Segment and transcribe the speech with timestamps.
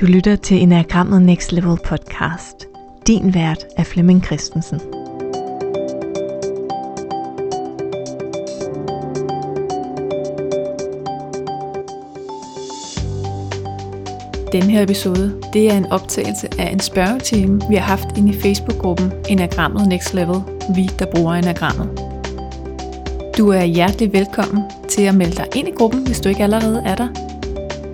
[0.00, 2.66] Du lytter til Enagrammet Next Level podcast.
[3.06, 4.80] Din vært er Flemming Christensen.
[14.52, 18.40] Den her episode, det er en optagelse af en spørgetime, vi har haft inde i
[18.40, 20.40] Facebook-gruppen Enagrammet Next Level,
[20.74, 22.00] vi der bruger Enagrammet.
[23.38, 26.82] Du er hjertelig velkommen til at melde dig ind i gruppen, hvis du ikke allerede
[26.86, 27.08] er der.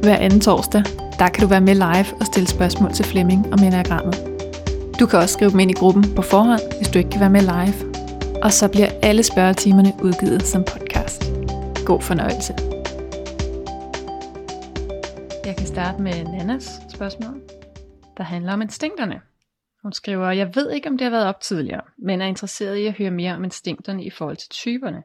[0.02, 0.82] Hver anden torsdag,
[1.18, 4.16] der kan du være med live og stille spørgsmål til Flemming om enagrammet.
[5.00, 7.30] Du kan også skrive dem ind i gruppen på forhånd, hvis du ikke kan være
[7.30, 7.78] med live.
[8.44, 11.24] Og så bliver alle spørgetimerne udgivet som podcast.
[11.86, 12.52] God fornøjelse.
[15.46, 17.40] Jeg kan starte med Nannas spørgsmål,
[18.16, 19.20] der handler om instinkterne.
[19.82, 22.86] Hun skriver, jeg ved ikke, om det har været op tidligere, men er interesseret i
[22.86, 25.02] at høre mere om instinkterne i forhold til typerne.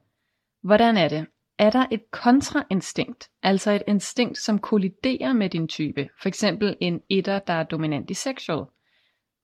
[0.64, 1.26] Hvordan er det?
[1.62, 7.02] Er der et kontrainstinkt, altså et instinkt, som kolliderer med din type, for eksempel en
[7.10, 8.66] etter, der er dominant i sexual?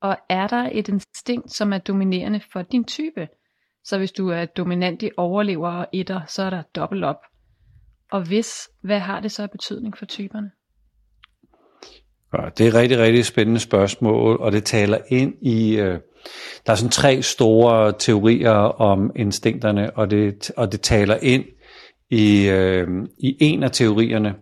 [0.01, 3.27] Og er der et instinkt, som er dominerende for din type?
[3.83, 7.21] Så hvis du er dominant i overlever og etter, så er der dobbelt op.
[8.11, 10.51] Og hvis, hvad har det så af betydning for typerne?
[12.57, 15.99] Det er et rigtig, rigtig spændende spørgsmål, og det taler ind i, øh,
[16.65, 21.45] der er sådan tre store teorier om instinkterne, og det, og det taler ind
[22.09, 24.35] i, øh, i en af teorierne,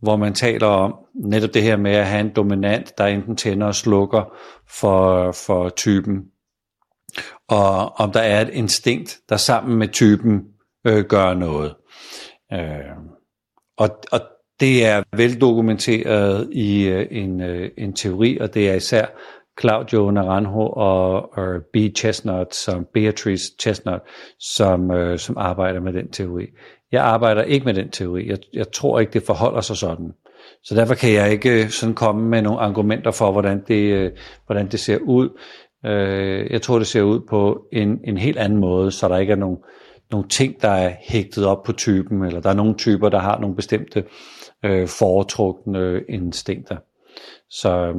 [0.00, 3.66] hvor man taler om netop det her med at have en dominant, der enten tænder
[3.66, 4.36] og slukker
[4.68, 6.24] for, for typen,
[7.48, 10.42] og om der er et instinkt, der sammen med typen
[10.86, 11.74] øh, gør noget.
[12.52, 12.96] Øh,
[13.78, 14.20] og, og
[14.60, 19.06] det er veldokumenteret i øh, en, øh, en teori, og det er især
[19.60, 21.76] Claudio Naranjo og, og B.
[21.96, 24.00] Chestnut, som Beatrice Chestnut,
[24.38, 26.46] som, øh, som arbejder med den teori.
[26.94, 28.28] Jeg arbejder ikke med den teori.
[28.28, 30.12] Jeg, jeg tror ikke, det forholder sig sådan.
[30.62, 34.12] Så derfor kan jeg ikke øh, sådan komme med nogle argumenter for, hvordan det, øh,
[34.46, 35.40] hvordan det ser ud.
[35.86, 39.32] Øh, jeg tror, det ser ud på en, en helt anden måde, så der ikke
[39.32, 39.58] er nogen,
[40.10, 43.40] nogle ting, der er hægtet op på typen, eller der er nogle typer, der har
[43.40, 44.04] nogle bestemte
[44.64, 46.76] øh, foretrukne instinkter.
[47.48, 47.92] Så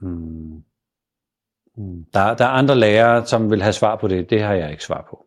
[0.00, 0.62] mm,
[1.76, 4.30] mm, der, der er andre lærere, som vil have svar på det.
[4.30, 5.26] Det har jeg ikke svar på.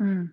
[0.00, 0.28] Mm.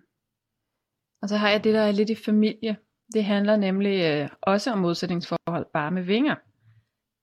[1.24, 2.76] Og så har jeg det, der er lidt i familie.
[3.14, 6.34] Det handler nemlig øh, også om modsætningsforhold, bare med vinger.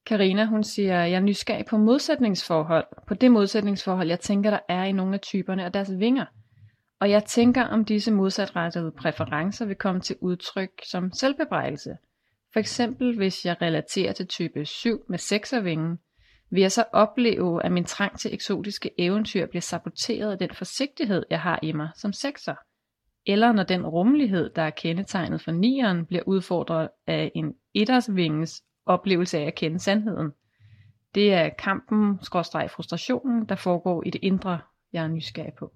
[0.05, 4.83] Karina hun siger, jeg er nysgerrig på modsætningsforhold, på det modsætningsforhold, jeg tænker, der er
[4.83, 6.25] i nogle af typerne og deres vinger.
[6.99, 11.97] Og jeg tænker, om disse modsatrettede præferencer vil komme til udtryk som selvbebrejdelse.
[12.53, 15.99] For eksempel, hvis jeg relaterer til type 7 med 6 vingen,
[16.51, 21.23] vil jeg så opleve, at min trang til eksotiske eventyr bliver saboteret af den forsigtighed,
[21.29, 22.55] jeg har i mig som sekser
[23.25, 29.37] eller når den rummelighed, der er kendetegnet for nieren, bliver udfordret af en ettersvinges oplevelse
[29.39, 30.31] af at kende sandheden.
[31.15, 34.59] Det er kampen, skråstreg frustrationen, der foregår i det indre,
[34.93, 35.71] jeg er nysgerrig på.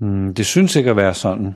[0.00, 1.54] Mm, det synes ikke at være sådan.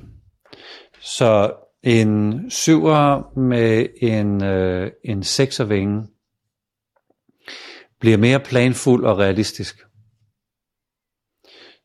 [1.00, 6.06] Så en syver med en, øh, en sekservinge
[8.00, 9.76] bliver mere planfuld og realistisk.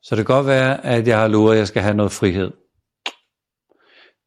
[0.01, 2.51] Så det kan godt være, at jeg har lovet, at jeg skal have noget frihed.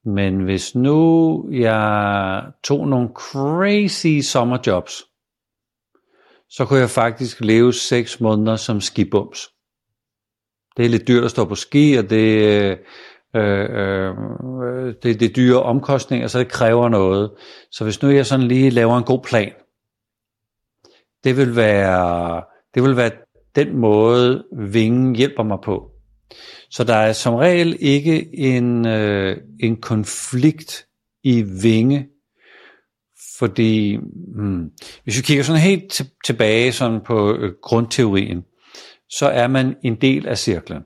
[0.05, 5.05] Men hvis nu jeg tog nogle crazy sommerjobs,
[6.49, 9.49] så kunne jeg faktisk leve 6 måneder som skibums.
[10.77, 12.77] Det er lidt dyrt at stå på ski, og det, øh,
[13.37, 14.15] øh,
[15.03, 17.31] det, det er dyre omkostninger, så det kræver noget.
[17.71, 19.53] Så hvis nu jeg sådan lige laver en god plan,
[21.25, 22.43] det vil være,
[22.75, 23.11] det vil være
[23.55, 25.90] den måde, vingen hjælper mig på.
[26.71, 30.87] Så der er som regel ikke en, øh, en konflikt
[31.25, 32.09] i vinge,
[33.39, 33.97] fordi
[34.37, 34.71] hmm,
[35.05, 38.45] hvis vi kigger sådan helt tilbage sådan på øh, grundteorien,
[39.11, 40.83] så er man en del af cirklen.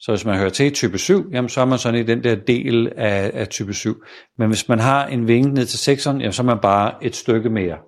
[0.00, 2.34] Så hvis man hører til type 7, jamen så er man sådan i den der
[2.34, 4.04] del af, af type 7.
[4.38, 7.16] Men hvis man har en vinge ned til 6'eren, jamen så er man bare et
[7.16, 7.78] stykke mere.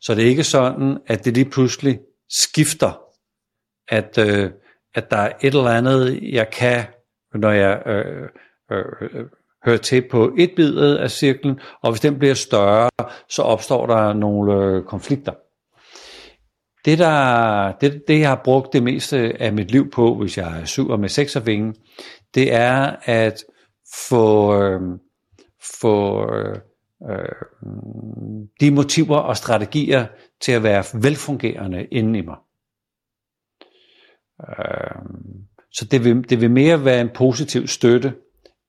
[0.00, 1.98] Så det er ikke sådan, at det lige pludselig
[2.30, 3.00] skifter,
[3.88, 4.50] at øh,
[4.94, 6.84] at der er et eller andet, jeg kan,
[7.34, 8.28] når jeg øh,
[8.72, 9.24] øh, øh
[9.64, 12.90] hører til på et bid af cirklen, og hvis den bliver større,
[13.28, 15.32] så opstår der nogle øh, konflikter.
[16.84, 20.60] Det, der, det, det, jeg har brugt det meste af mit liv på, hvis jeg
[20.60, 21.74] er syv og med sekservingen,
[22.34, 23.44] det er at
[24.08, 24.80] få, øh,
[25.80, 26.56] få øh,
[27.10, 27.28] øh,
[28.60, 30.06] de motiver og strategier
[30.40, 32.36] til at være velfungerende inden i mig.
[34.40, 35.02] Øh,
[35.72, 38.14] så det vil, det vil mere være en positiv støtte,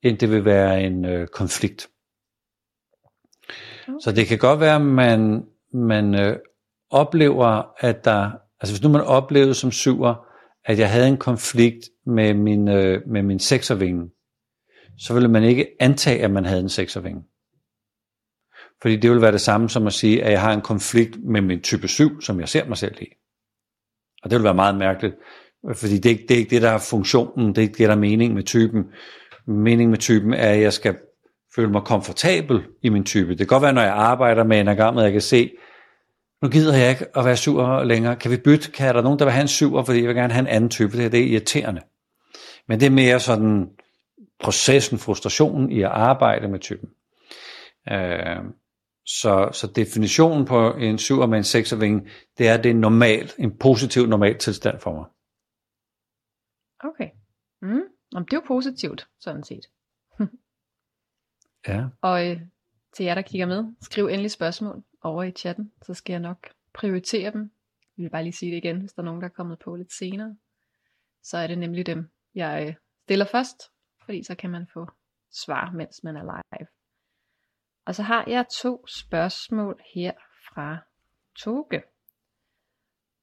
[0.02, 1.88] end det vil være en øh, konflikt.
[3.88, 3.98] Okay.
[4.00, 6.38] Så det kan godt være, at man, man øh,
[6.90, 8.30] oplever, at der,
[8.60, 10.26] altså hvis nu man oplevede som syver,
[10.64, 14.10] at jeg havde en konflikt med min, øh, med min sekservinge,
[14.98, 17.22] så ville man ikke antage, at man havde en sekservinge.
[18.82, 21.40] Fordi det vil være det samme som at sige, at jeg har en konflikt med
[21.40, 23.06] min type 7, som jeg ser mig selv i.
[24.22, 25.16] Og det vil være meget mærkeligt,
[25.74, 27.88] fordi det er, ikke, det er ikke det, der er funktionen, det er ikke det,
[27.88, 28.84] der er mening med typen.
[29.46, 30.96] Meningen med typen er, at jeg skal
[31.54, 33.30] føle mig komfortabel i min type.
[33.30, 35.50] Det kan godt være, når jeg arbejder med enagrammet, jeg kan se,
[36.42, 38.16] nu gider jeg ikke at være sur længere.
[38.16, 38.70] Kan vi bytte?
[38.70, 40.70] Kan der nogen, der vil have en syver, fordi jeg vil gerne have en anden
[40.70, 40.92] type?
[40.92, 41.80] Det, her, det er irriterende.
[42.68, 43.68] Men det er mere sådan
[44.40, 46.88] processen, frustrationen i at arbejde med typen.
[47.92, 48.36] Øh,
[49.06, 52.00] så, så definitionen på en syver med en sekservinge,
[52.38, 55.04] det er, at det er normal, en positiv normal tilstand for mig.
[56.84, 57.10] Okay.
[57.60, 57.82] Mm.
[58.12, 59.66] Jamen, det er jo positivt, sådan set.
[61.68, 61.88] ja.
[62.00, 62.40] Og øh,
[62.92, 66.48] til jer, der kigger med, skriv endelig spørgsmål over i chatten, så skal jeg nok
[66.74, 67.52] prioritere dem.
[67.96, 69.76] Jeg vil bare lige sige det igen, hvis der er nogen, der er kommet på
[69.76, 70.36] lidt senere.
[71.22, 72.74] Så er det nemlig dem, jeg øh,
[73.04, 73.62] stiller først,
[74.04, 74.86] fordi så kan man få
[75.30, 76.66] svar, mens man er live.
[77.84, 80.12] Og så har jeg to spørgsmål her
[80.48, 80.78] fra
[81.38, 81.82] Toge.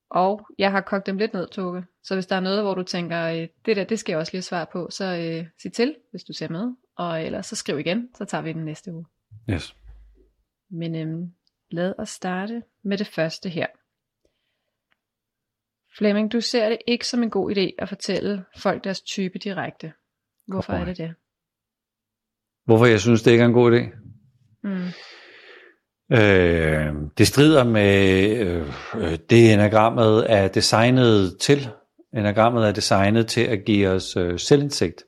[0.09, 1.86] Og jeg har kogt dem lidt ned, Toge.
[2.04, 4.33] Så hvis der er noget, hvor du tænker, øh, det der, det skal jeg også
[4.33, 6.74] lige svare på, så øh, sig til, hvis du ser med.
[6.95, 9.06] Og ellers så skriv igen, så tager vi den næste uge.
[9.50, 9.75] Yes.
[10.69, 11.31] Men øhm,
[11.71, 13.68] lad os starte med det første her.
[15.98, 19.94] Flemming, du ser det ikke som en god idé at fortælle folk deres type direkte.
[20.48, 21.13] Hvorfor oh, er det det?
[22.65, 23.95] Hvorfor jeg synes, det ikke er en god idé?
[24.63, 24.88] Mm.
[26.12, 31.69] Øh, det strider med øh, øh, det enagrammet er designet til.
[32.13, 35.04] Enagrammet er designet til at give os øh, selvindsigt.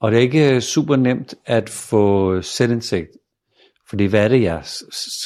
[0.00, 3.08] Og det er ikke øh, super nemt at få selvindsigt.
[3.88, 4.60] Fordi hvad er det, jeg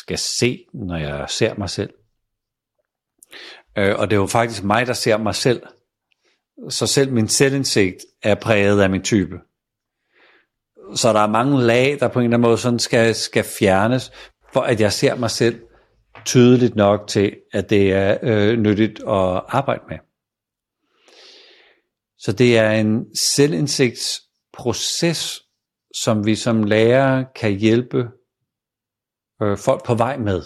[0.04, 1.90] skal se, når jeg ser mig selv?
[3.78, 5.62] Øh, og det er jo faktisk mig, der ser mig selv.
[6.68, 9.38] Så selv min selvindsigt er præget af min type.
[10.94, 14.12] Så der er mange lag, der på en eller anden måde sådan skal, skal fjernes,
[14.52, 15.62] for at jeg ser mig selv
[16.24, 19.98] tydeligt nok til, at det er øh, nyttigt at arbejde med.
[22.18, 25.42] Så det er en selvindsigtsproces,
[25.94, 28.08] som vi som lærer kan hjælpe
[29.42, 30.42] øh, folk på vej med.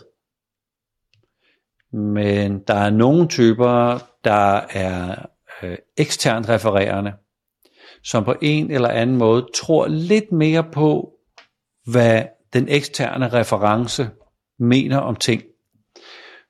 [1.93, 5.26] Men der er nogle typer, der er
[5.62, 7.12] øh, eksternt refererende,
[8.05, 11.12] som på en eller anden måde tror lidt mere på,
[11.87, 12.25] hvad
[12.56, 14.11] den eksterne reference
[14.58, 15.43] mener om ting.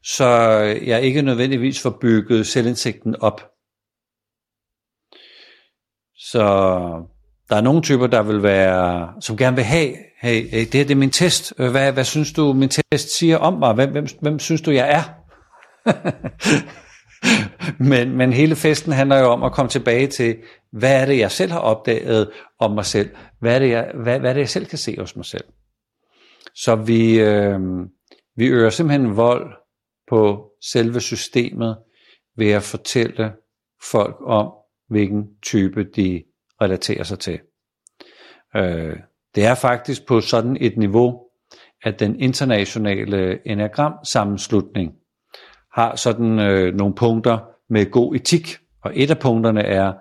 [0.02, 3.40] Så øh, jeg ikke nødvendigvis får bygget selvindsigten op.
[6.16, 6.42] Så
[7.48, 10.90] der er nogle typer, der vil være, som gerne vil have, hey, det her det
[10.90, 11.54] er min test.
[11.58, 13.74] Øh, hvad, hvad synes du, min test siger om mig?
[13.74, 15.02] Hvem, hvem, hvem synes du, jeg er?
[17.90, 20.36] men, men hele festen handler jo om at komme tilbage til,
[20.72, 23.10] hvad er det, jeg selv har opdaget om mig selv?
[23.40, 25.44] Hvad er det, jeg, hvad, hvad er det, jeg selv kan se hos mig selv?
[26.56, 27.60] Så vi, øh,
[28.36, 29.52] vi øger simpelthen vold
[30.08, 31.78] på selve systemet
[32.36, 33.32] ved at fortælle
[33.90, 34.52] folk om,
[34.88, 36.24] hvilken type de
[36.62, 37.40] relaterer sig til.
[38.56, 38.96] Øh,
[39.34, 41.20] det er faktisk på sådan et niveau,
[41.82, 44.92] at den internationale enagram sammenslutning
[45.72, 47.38] har sådan øh, nogle punkter
[47.70, 49.92] med god etik, og et af punkterne er,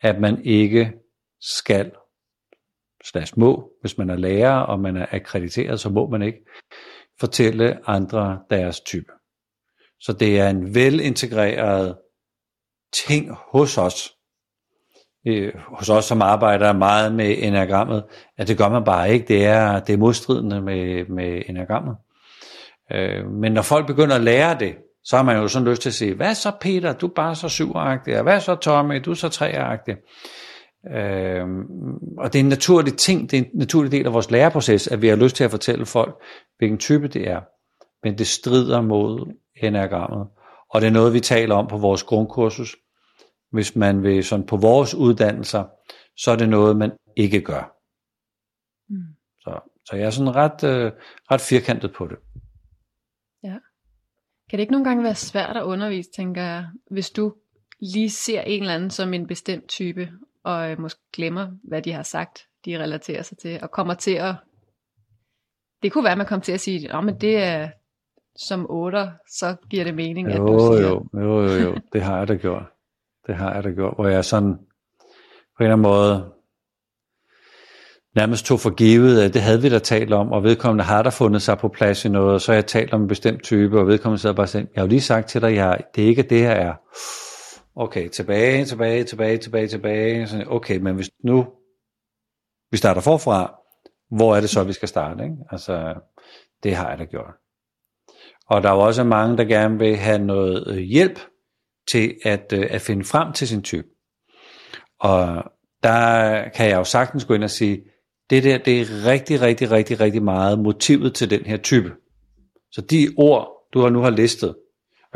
[0.00, 0.92] at man ikke
[1.40, 1.92] skal
[3.10, 6.38] slash må, hvis man er lærer og man er akkrediteret, så må man ikke
[7.20, 9.12] fortælle andre deres type.
[10.00, 11.96] Så det er en velintegreret
[13.06, 14.12] ting hos os,
[15.26, 18.04] øh, hos os som arbejder meget med enagrammet,
[18.38, 19.28] at det gør man bare ikke.
[19.28, 21.96] Det er, det er modstridende med, med enagrammet.
[22.92, 25.88] Øh, men når folk begynder at lære det, så har man jo sådan lyst til
[25.88, 29.10] at sige, hvad så Peter, du er bare så syvagtig, og hvad så Tommy, du
[29.10, 29.96] er så treagtig.
[30.92, 31.48] Øh,
[32.18, 35.02] og det er en naturlig ting, det er en naturlig del af vores læreproces, at
[35.02, 36.22] vi har lyst til at fortælle folk,
[36.58, 37.40] hvilken type det er.
[38.02, 40.28] Men det strider mod enagrammet.
[40.70, 42.76] Og det er noget, vi taler om på vores grundkursus.
[43.50, 45.64] Hvis man vil sådan på vores uddannelser,
[46.16, 47.76] så er det noget, man ikke gør.
[48.88, 49.14] Mm.
[49.38, 50.92] Så, så jeg er sådan ret, øh,
[51.30, 52.16] ret firkantet på det.
[53.42, 53.58] Ja.
[54.50, 57.34] Kan det ikke nogle gange være svært at undervise, tænker jeg, hvis du
[57.80, 60.08] lige ser en eller anden som en bestemt type,
[60.44, 64.14] og øh, måske glemmer, hvad de har sagt, de relaterer sig til, og kommer til
[64.14, 64.34] at,
[65.82, 67.68] det kunne være, at man kommer til at sige, at det er
[68.36, 70.88] som otter, så giver det mening, jo, at du siger...
[70.88, 72.62] Jo, jo, jo, jo, det har jeg da gjort.
[73.26, 74.58] Det har jeg da gjort, hvor jeg sådan,
[75.56, 76.32] på en eller anden måde,
[78.14, 81.10] nærmest tog for givet, at det havde vi da talt om, og vedkommende har der
[81.10, 83.78] fundet sig på plads i noget, og så har jeg talt om en bestemt type,
[83.80, 86.08] og vedkommende sad bare sagde, jeg har jo lige sagt til dig, jeg, det er
[86.08, 86.74] ikke det her er.
[87.76, 90.26] Okay, tilbage, tilbage, tilbage, tilbage, tilbage.
[90.26, 91.46] Sådan, okay, men hvis nu
[92.70, 93.60] vi starter forfra,
[94.10, 95.24] hvor er det så, vi skal starte?
[95.24, 95.36] Ikke?
[95.50, 95.94] Altså,
[96.62, 97.34] det har jeg da gjort.
[98.46, 101.18] Og der er jo også mange, der gerne vil have noget øh, hjælp
[101.88, 103.88] til at, øh, at finde frem til sin type.
[105.00, 105.44] Og
[105.82, 107.84] der kan jeg jo sagtens gå ind og sige,
[108.30, 111.92] det der, det er rigtig, rigtig, rigtig, rigtig meget motivet til den her type.
[112.72, 114.56] Så de ord, du har nu har listet,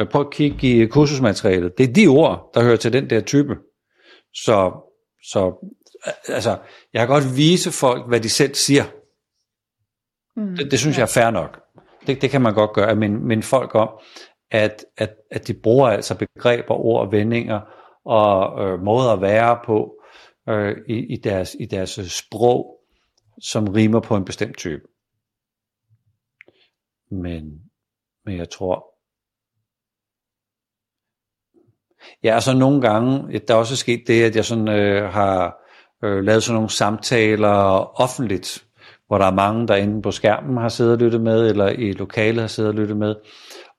[0.05, 3.57] prøv at kigge i kursusmaterialet, det er de ord, der hører til den der type.
[4.35, 4.73] Så,
[5.25, 5.69] så
[6.28, 6.59] altså,
[6.93, 8.85] jeg kan godt vise folk, hvad de selv siger.
[10.37, 11.00] Mm, det, det synes ja.
[11.00, 11.61] jeg er fair nok.
[12.07, 13.88] Det, det kan man godt gøre, men, men folk om,
[14.50, 17.61] at, at, at de bruger altså begreber, ord og vendinger
[18.05, 20.02] og øh, måder at være på
[20.49, 22.81] øh, i, i, deres, i deres sprog,
[23.43, 24.83] som rimer på en bestemt type.
[27.11, 27.62] Men,
[28.25, 28.88] men jeg tror,
[32.25, 35.57] ja, så nogle gange, der er også sket det, at jeg sådan øh, har
[36.05, 37.49] øh, lavet sådan nogle samtaler
[38.00, 38.65] offentligt,
[39.07, 41.93] hvor der er mange, der enten på skærmen har siddet og lyttet med, eller i
[41.93, 43.15] lokalet har siddet og lyttet med.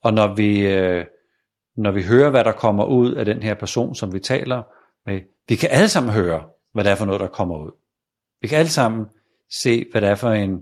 [0.03, 1.05] Og når vi, øh,
[1.77, 4.63] når vi hører, hvad der kommer ud af den her person, som vi taler
[5.05, 6.43] med, vi kan alle sammen høre,
[6.74, 7.71] hvad det er for noget, der kommer ud.
[8.41, 9.05] Vi kan alle sammen
[9.51, 10.59] se, hvad det er for en,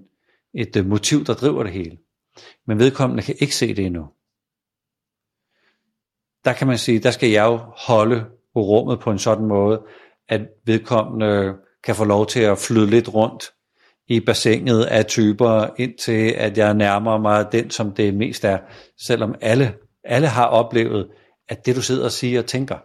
[0.53, 1.97] et øh, motiv, der driver det hele.
[2.67, 4.07] Men vedkommende kan ikke se det endnu.
[6.47, 9.81] Der kan man sige, der skal jeg jo holde på rummet på en sådan måde,
[10.29, 13.43] at vedkommende kan få lov til at flyde lidt rundt
[14.07, 18.57] i bassinet af typer, indtil at jeg nærmer mig den, som det mest er,
[19.07, 19.73] selvom alle,
[20.03, 21.07] alle har oplevet,
[21.49, 22.77] at det du sidder og siger og tænker,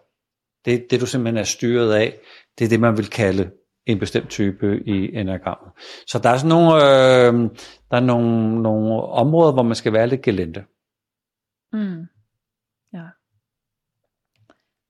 [0.64, 2.18] det, det du simpelthen er styret af,
[2.58, 3.50] det er det, man vil kalde
[3.86, 5.72] en bestemt type i enagrammet.
[6.06, 7.50] Så der er sådan nogle, øh,
[7.90, 10.64] der er nogle, nogle områder, hvor man skal være lidt gelente.
[11.72, 12.06] Mm.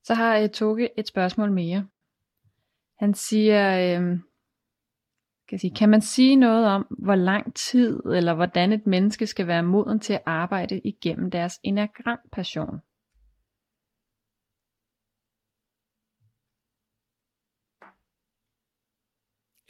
[0.03, 1.87] Så har øh, jeg Toge et spørgsmål mere.
[2.99, 4.19] Han siger, øh,
[5.49, 9.47] kan, sige, kan man sige noget om, hvor lang tid eller hvordan et menneske skal
[9.47, 12.79] være moden til at arbejde igennem deres enagram-passion?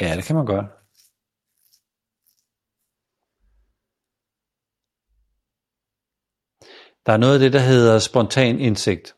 [0.01, 0.65] Ja, det kan man godt.
[7.05, 9.15] Der er noget af det, der hedder spontan indsigt,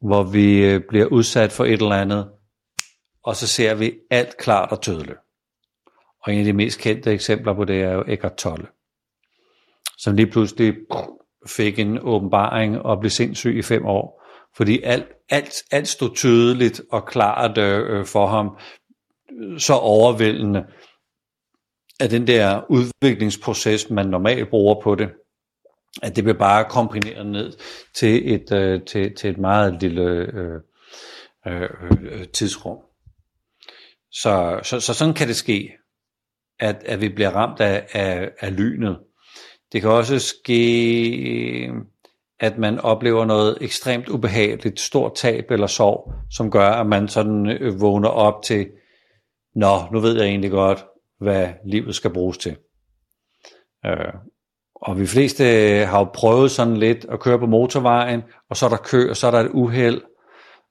[0.00, 2.30] hvor vi øh, bliver udsat for et eller andet,
[3.24, 5.18] og så ser vi alt klart og tydeligt.
[6.22, 8.66] Og en af de mest kendte eksempler på det er jo Eckhart Tolle,
[9.98, 10.74] som lige pludselig
[11.46, 14.22] fik en åbenbaring og blev sindssyg i fem år,
[14.56, 18.56] fordi alt, alt, alt stod tydeligt og klart øh, øh for ham,
[19.58, 20.66] så overvældende
[22.00, 25.08] af den der udviklingsproces, man normalt bruger på det,
[26.02, 27.52] at det bliver bare komprimeret ned
[27.94, 30.60] til et, øh, til, til et meget lille øh,
[31.46, 31.70] øh,
[32.00, 32.78] øh, tidsrum.
[34.12, 35.72] Så, så, så sådan kan det ske,
[36.58, 38.98] at, at vi bliver ramt af, af, af lynet.
[39.72, 41.72] Det kan også ske,
[42.40, 47.48] at man oplever noget ekstremt ubehageligt, stort tab eller sorg, som gør, at man sådan
[47.48, 48.70] øh, vågner op til,
[49.54, 50.84] nå, nu ved jeg egentlig godt,
[51.18, 52.56] hvad livet skal bruges til.
[53.86, 54.14] Øh,
[54.82, 58.66] og vi fleste øh, har jo prøvet sådan lidt at køre på motorvejen, og så
[58.66, 60.00] er der kø, og så er der et uheld.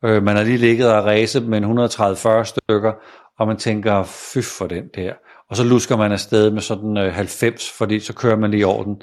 [0.06, 2.94] Øh, man har lige ligget og ræset med 130-40 stykker,
[3.40, 5.14] og man tænker, fy for den der.
[5.50, 8.64] Og så lusker man afsted med sådan øh, 90, fordi så kører man lige i
[8.64, 9.02] orden.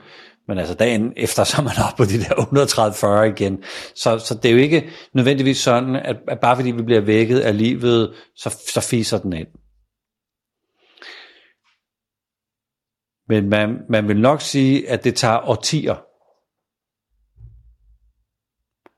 [0.48, 3.58] Men altså dagen efter, så er man oppe på de der 130-40 igen.
[3.94, 7.38] Så, så det er jo ikke nødvendigvis sådan, at, at bare fordi vi bliver vækket
[7.38, 9.46] af livet, så, så fiser den ind.
[13.28, 15.94] Men man, man vil nok sige, at det tager årtier.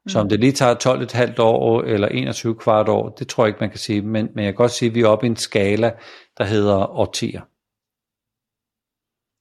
[0.09, 0.29] Så om mm.
[0.29, 0.75] det lige tager
[1.35, 4.03] 12,5 år eller 21 kvart år, det tror jeg ikke, man kan sige.
[4.03, 5.93] Men, men jeg kan godt sige, at vi er oppe i en skala,
[6.39, 7.43] der hedder årtier.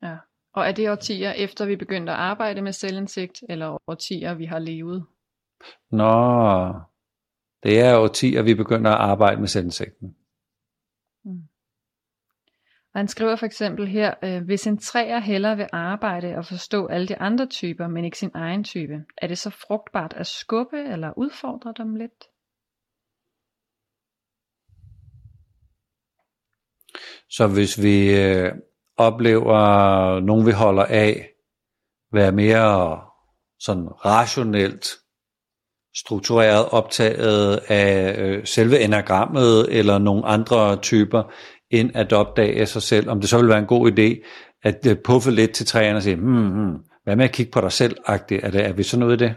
[0.05, 0.17] Ja,
[0.53, 4.59] og er det årtier efter vi begyndte at arbejde med selvindsigt, eller årtier vi har
[4.59, 5.05] levet?
[5.91, 6.73] Nå,
[7.63, 10.15] det er årtier vi begynder at arbejde med selvindsigten.
[12.97, 16.87] Og han skriver for eksempel her, øh, hvis en træer hellere vil arbejde og forstå
[16.87, 20.77] alle de andre typer, men ikke sin egen type, er det så frugtbart at skubbe
[20.77, 22.23] eller udfordre dem lidt?
[27.29, 28.51] Så hvis vi øh,
[28.97, 31.29] oplever nogen, vi holder af,
[32.13, 33.01] være mere
[33.59, 34.87] sådan rationelt
[35.95, 41.23] struktureret optaget af øh, selve enagrammet eller nogle andre typer,
[41.69, 44.27] end at opdage sig selv, om det så vil være en god idé,
[44.63, 47.61] at øh, puffe lidt til træerne og sige, hmm, hmm, hvad med at kigge på
[47.61, 48.45] dig selv, -agtigt?
[48.45, 49.35] er, det, er vi så noget af det?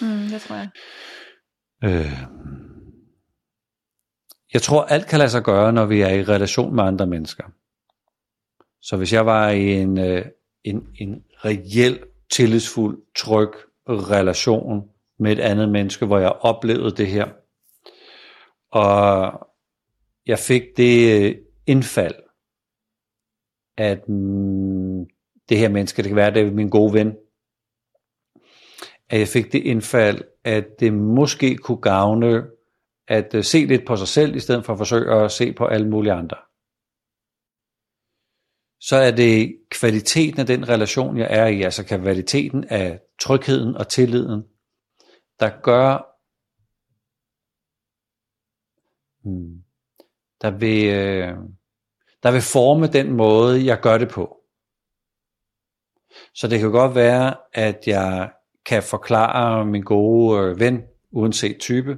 [0.00, 0.68] Mm, det tror jeg.
[1.84, 2.12] Øh,
[4.52, 7.44] jeg tror, alt kan lade sig gøre, når vi er i relation med andre mennesker.
[8.82, 10.24] Så hvis jeg var i en, øh,
[10.64, 13.50] en, en reel, tillidsfuld, tryg
[13.88, 17.28] relation med et andet menneske, hvor jeg oplevede det her,
[18.70, 19.32] og
[20.28, 22.14] jeg fik det øh, indfald,
[23.76, 25.06] at mm,
[25.48, 27.16] det her menneske, det kan være, det er min gode ven,
[29.10, 32.46] at jeg fik det indfald, at det måske kunne gavne
[33.08, 35.64] at øh, se lidt på sig selv, i stedet for at forsøge at se på
[35.66, 36.36] alle mulige andre.
[38.80, 43.88] Så er det kvaliteten af den relation, jeg er i, altså kvaliteten af trygheden og
[43.88, 44.42] tilliden,
[45.40, 45.88] der gør,
[49.24, 49.67] hmm,
[50.42, 51.36] der vil, øh,
[52.22, 54.36] der vil forme den måde, jeg gør det på.
[56.34, 58.30] Så det kan godt være, at jeg
[58.66, 61.96] kan forklare min gode øh, ven, uanset type,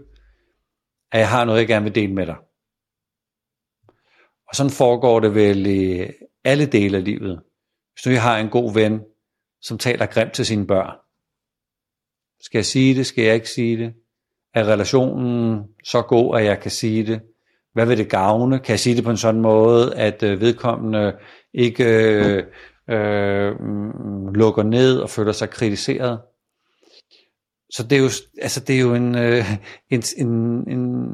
[1.12, 2.36] at jeg har noget, jeg gerne vil dele med dig.
[4.48, 6.06] Og sådan foregår det vel i
[6.44, 7.42] alle dele af livet.
[7.94, 9.00] Hvis nu jeg har en god ven,
[9.60, 10.96] som taler grimt til sine børn.
[12.40, 13.06] Skal jeg sige det?
[13.06, 13.94] Skal jeg ikke sige det?
[14.54, 17.22] Er relationen så god, at jeg kan sige det?
[17.72, 18.58] Hvad vil det gavne?
[18.58, 21.18] Kan jeg sige det på en sådan måde, at øh, vedkommende
[21.54, 22.44] ikke øh,
[22.90, 23.52] øh,
[24.34, 26.20] lukker ned og føler sig kritiseret?
[27.70, 28.10] Så det er jo,
[28.42, 29.44] altså det er jo en, øh,
[29.90, 30.28] en, en,
[30.68, 31.04] en,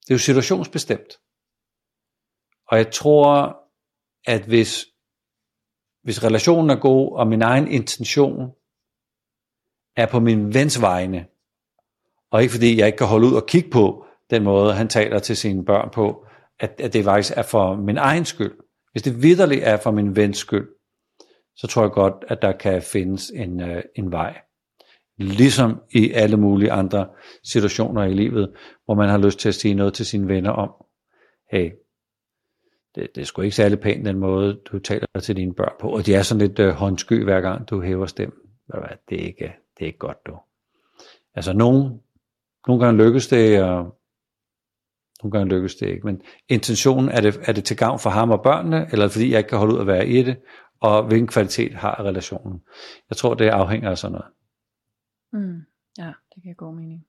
[0.00, 1.18] det er jo situationsbestemt.
[2.68, 3.56] Og jeg tror,
[4.26, 4.86] at hvis,
[6.02, 8.50] hvis relationen er god, og min egen intention
[9.96, 11.26] er på min vens vegne,
[12.30, 15.18] og ikke fordi jeg ikke kan holde ud og kigge på den måde, han taler
[15.18, 16.26] til sine børn på,
[16.60, 18.54] at, at det faktisk er for min egen skyld.
[18.92, 20.68] Hvis det vidderligt er for min vens skyld,
[21.56, 24.40] så tror jeg godt, at der kan findes en, øh, en vej
[25.18, 27.08] ligesom i alle mulige andre
[27.44, 28.52] situationer i livet,
[28.84, 30.70] hvor man har lyst til at sige noget til sine venner om,
[31.50, 31.70] hey,
[32.94, 35.88] det, det er sgu ikke særlig pænt den måde, du taler til dine børn på,
[35.88, 38.38] og de er sådan lidt øh, håndsky hver gang, du hæver stemmen.
[39.08, 40.38] Det er ikke, det er ikke godt, du.
[41.34, 42.00] Altså, nogen,
[42.66, 43.97] nogle gange lykkes det, og
[45.22, 48.30] nogle gange lykkes det ikke, men intentionen, er det, er det til gavn for ham
[48.30, 50.36] og børnene, eller fordi jeg ikke kan holde ud at være i det,
[50.80, 52.62] og hvilken kvalitet har relationen.
[53.10, 54.32] Jeg tror, det afhænger af sådan noget.
[55.32, 55.62] Mm.
[55.98, 57.06] Ja, det giver god mening.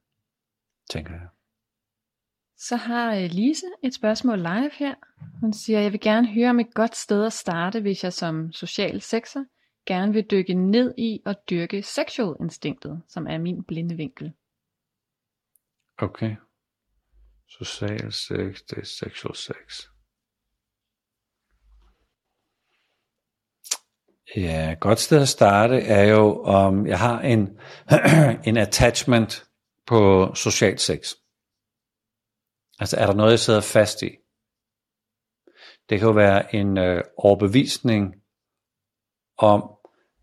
[0.90, 1.28] Tænker jeg.
[2.58, 4.96] Så har øh, Lise et spørgsmål live her.
[5.40, 8.52] Hun siger, jeg vil gerne høre om et godt sted at starte, hvis jeg som
[8.52, 9.44] social sexer
[9.86, 14.34] gerne vil dykke ned i og dyrke sexual instinktet, som er min blinde vinkel.
[15.98, 16.36] Okay.
[17.50, 19.90] Social sex, det er sexual sex.
[24.36, 27.60] Ja, et godt sted at starte er jo, om jeg har en,
[28.50, 29.46] en attachment
[29.88, 31.14] på social sex.
[32.80, 34.10] Altså er der noget, jeg sidder fast i?
[35.90, 38.16] Det kan jo være en øh, overbevisning
[39.38, 39.70] om,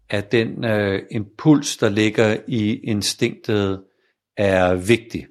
[0.09, 3.85] at den øh, impuls, der ligger i instinktet,
[4.37, 5.27] er vigtig.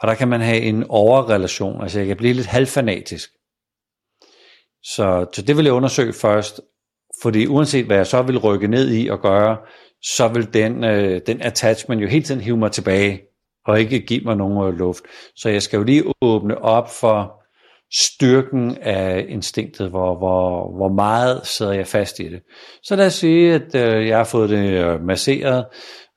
[0.00, 3.30] Og der kan man have en overrelation, altså jeg kan blive lidt halvfanatisk.
[4.82, 6.60] Så, så det vil jeg undersøge først,
[7.22, 9.56] fordi uanset hvad jeg så vil rykke ned i og gøre,
[10.02, 13.20] så vil den, øh, den attachment jo hele tiden hive mig tilbage,
[13.66, 15.02] og ikke give mig nogen øh, luft.
[15.36, 17.38] Så jeg skal jo lige åbne op for
[17.94, 22.42] styrken af instinktet, hvor, hvor, hvor meget sidder jeg fast i det.
[22.82, 25.64] Så lad os sige, at øh, jeg har fået det øh, masseret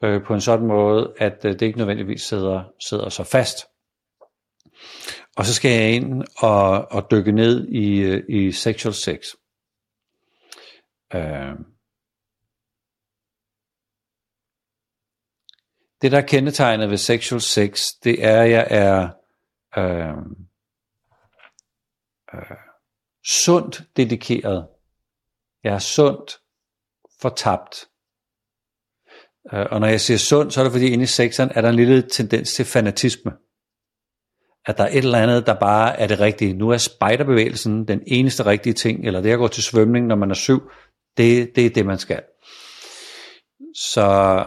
[0.04, 3.71] øh, på en sådan måde, at øh, det ikke nødvendigvis sidder, sidder så fast.
[5.36, 9.20] Og så skal jeg ind og, og dykke ned i, øh, i sexual sex.
[11.14, 11.56] Øh,
[16.02, 19.10] det, der er kendetegnet ved sexual sex, det er, at jeg er
[19.78, 20.18] øh,
[22.34, 22.58] øh,
[23.26, 24.68] sundt dedikeret.
[25.64, 26.40] Jeg er sundt
[27.22, 27.88] fortabt.
[29.54, 31.70] Øh, og når jeg siger sund, så er det fordi inde i sexen er der
[31.70, 33.32] en lille tendens til fanatisme.
[34.66, 36.54] At der er et eller andet, der bare er det rigtige.
[36.54, 40.32] Nu er spejderbevægelsen den eneste rigtige ting, eller det at gå til svømning, når man
[40.32, 40.72] er syv,
[41.18, 42.22] det, det er det, man skal.
[43.76, 44.44] Så,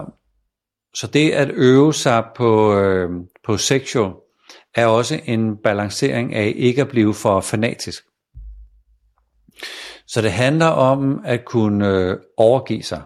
[0.95, 3.11] så det at øve sig på, øh,
[3.45, 4.13] på sexual,
[4.75, 8.05] er også en balancering af ikke at blive for fanatisk.
[10.07, 13.03] Så det handler om at kunne øh, overgive sig,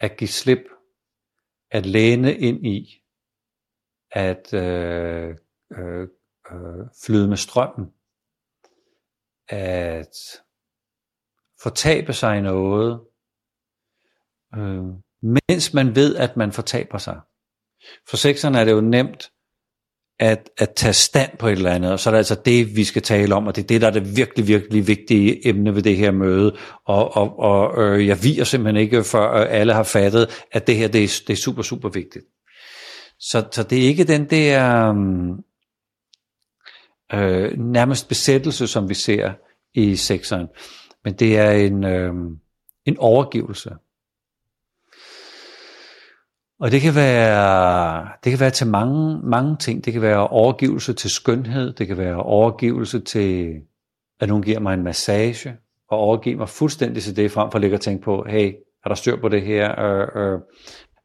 [0.00, 0.62] at give slip,
[1.70, 3.02] at læne ind i,
[4.12, 5.36] at øh,
[5.78, 6.08] øh,
[6.52, 7.86] øh, flyde med strømmen,
[9.48, 10.16] at
[11.62, 13.00] fortabe sig i noget,
[14.56, 14.84] øh,
[15.22, 17.20] mens man ved, at man fortaber sig.
[18.08, 19.30] For sekserne er det jo nemt
[20.18, 22.84] at, at tage stand på et eller andet, og så er det altså det, vi
[22.84, 25.82] skal tale om, og det er det, der er det virkelig, virkelig vigtige emne ved
[25.82, 29.82] det her møde, og, og, og øh, jeg viger simpelthen ikke, før øh, alle har
[29.82, 32.24] fattet, at det her, det er, det er super, super vigtigt.
[33.18, 35.44] Så, så det er ikke den der mm,
[37.12, 39.32] øh, nærmest besættelse, som vi ser
[39.74, 40.48] i sekseren,
[41.04, 42.14] men det er en, øh,
[42.84, 43.70] en overgivelse.
[46.60, 49.84] Og det kan være, det kan være til mange, mange ting.
[49.84, 51.72] Det kan være overgivelse til skønhed.
[51.72, 53.54] Det kan være overgivelse til,
[54.20, 55.56] at nogen giver mig en massage.
[55.88, 58.52] Og overgive mig fuldstændig til det, frem for at ligge og tænke på, hey,
[58.84, 59.80] er der styr på det her?
[59.80, 60.38] Øh, øh,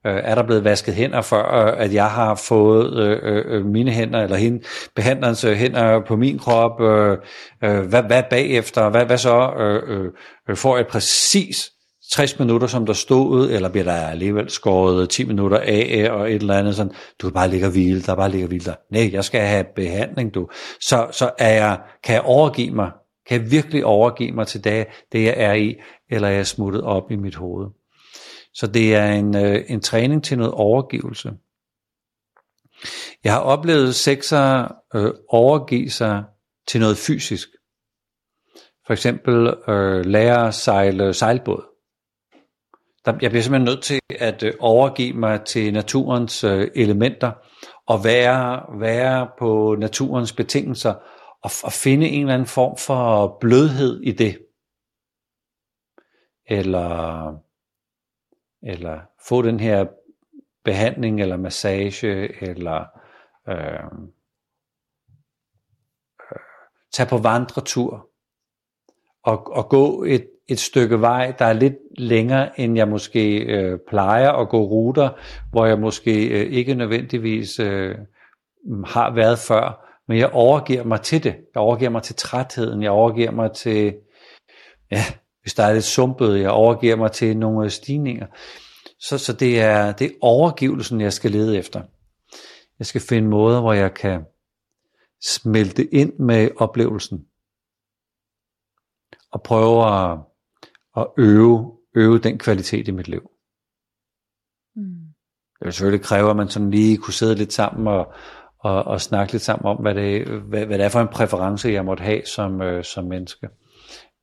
[0.05, 3.65] øh, er der blevet vasket hænder før, øh, at jeg har fået øh, øh, øh,
[3.65, 4.63] mine hænder, eller hende,
[4.95, 6.81] behandlerens øh, hænder på min krop?
[6.81, 7.17] Øh,
[7.63, 8.89] øh, hvad, hvad bagefter?
[8.89, 9.53] Hvad, hvad så?
[9.57, 10.11] Øh, øh,
[10.49, 11.71] øh får jeg præcis
[12.11, 16.31] 60 minutter, som der stod, eller bliver der alligevel skåret 10 minutter af, øh, og
[16.31, 16.91] et eller andet sådan,
[17.21, 18.75] du kan bare ligge og hvile, der bare ligge og hvile der.
[18.91, 20.47] Nej, jeg skal have behandling, du.
[20.81, 22.91] Så, så er jeg, kan jeg overgive mig,
[23.27, 25.75] kan jeg virkelig overgive mig til det, det jeg er i,
[26.11, 27.67] eller er jeg smuttet op i mit hoved.
[28.55, 31.33] Så det er en, øh, en træning til noget overgivelse.
[33.23, 36.23] Jeg har oplevet sekser øh, overgive sig
[36.67, 37.49] til noget fysisk.
[38.87, 41.75] For eksempel øh, lære at sejle sejlbåd
[43.05, 47.31] der, jeg bliver simpelthen nødt til at øh, overgive mig til naturens øh, elementer
[47.87, 50.93] og være, være på naturens betingelser
[51.43, 54.37] og, og finde en eller anden form for blødhed i det.
[56.47, 57.27] Eller,
[58.65, 59.85] eller få den her
[60.63, 62.85] behandling eller massage eller
[63.49, 63.83] øhm, øh,
[66.31, 66.39] øh,
[66.93, 68.09] tage på vandretur
[69.23, 73.79] og, og gå et et stykke vej, der er lidt længere, end jeg måske øh,
[73.87, 75.09] plejer at gå ruter,
[75.51, 77.95] hvor jeg måske øh, ikke nødvendigvis øh,
[78.85, 81.35] har været før, men jeg overgiver mig til det.
[81.53, 83.95] Jeg overgiver mig til trætheden, jeg overgiver mig til,
[84.91, 85.01] ja,
[85.45, 88.27] hvis der er lidt sumpet, jeg overgiver mig til nogle stigninger.
[88.99, 91.81] Så, så det, er, det er overgivelsen, jeg skal lede efter.
[92.79, 94.21] Jeg skal finde måder, hvor jeg kan
[95.25, 97.25] smelte ind med oplevelsen
[99.31, 100.19] og prøve at
[100.97, 103.31] at øve, øve den kvalitet i mit liv.
[104.75, 104.99] Mm.
[105.59, 108.13] Det vil selvfølgelig kræve, at man sådan lige kunne sidde lidt sammen og,
[108.59, 111.69] og, og snakke lidt sammen om, hvad det, hvad, hvad det er for en præference,
[111.69, 113.49] jeg måtte have som, øh, som menneske.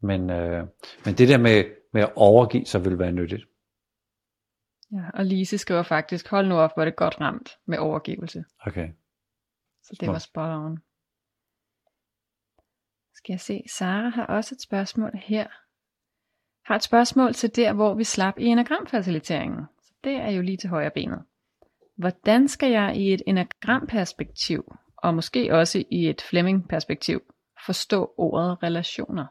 [0.02, 0.66] Men, øh,
[1.04, 3.44] men det der med, med at overgive sig vil være nyttigt.
[4.92, 8.44] Ja, og Lise skriver faktisk, hold nu op, hvor det godt ramt med overgivelse.
[8.66, 8.88] Okay.
[9.82, 10.78] Så det var spot on.
[13.14, 15.46] Skal jeg se, Sara har også et spørgsmål her
[16.64, 19.64] har et spørgsmål til der, hvor vi slap i enagramfaciliteringen.
[19.82, 21.22] Så det er jo lige til højre benet.
[21.96, 27.22] Hvordan skal jeg i et enagramperspektiv, og måske også i et Fleming-perspektiv,
[27.66, 29.26] forstå ordet relationer?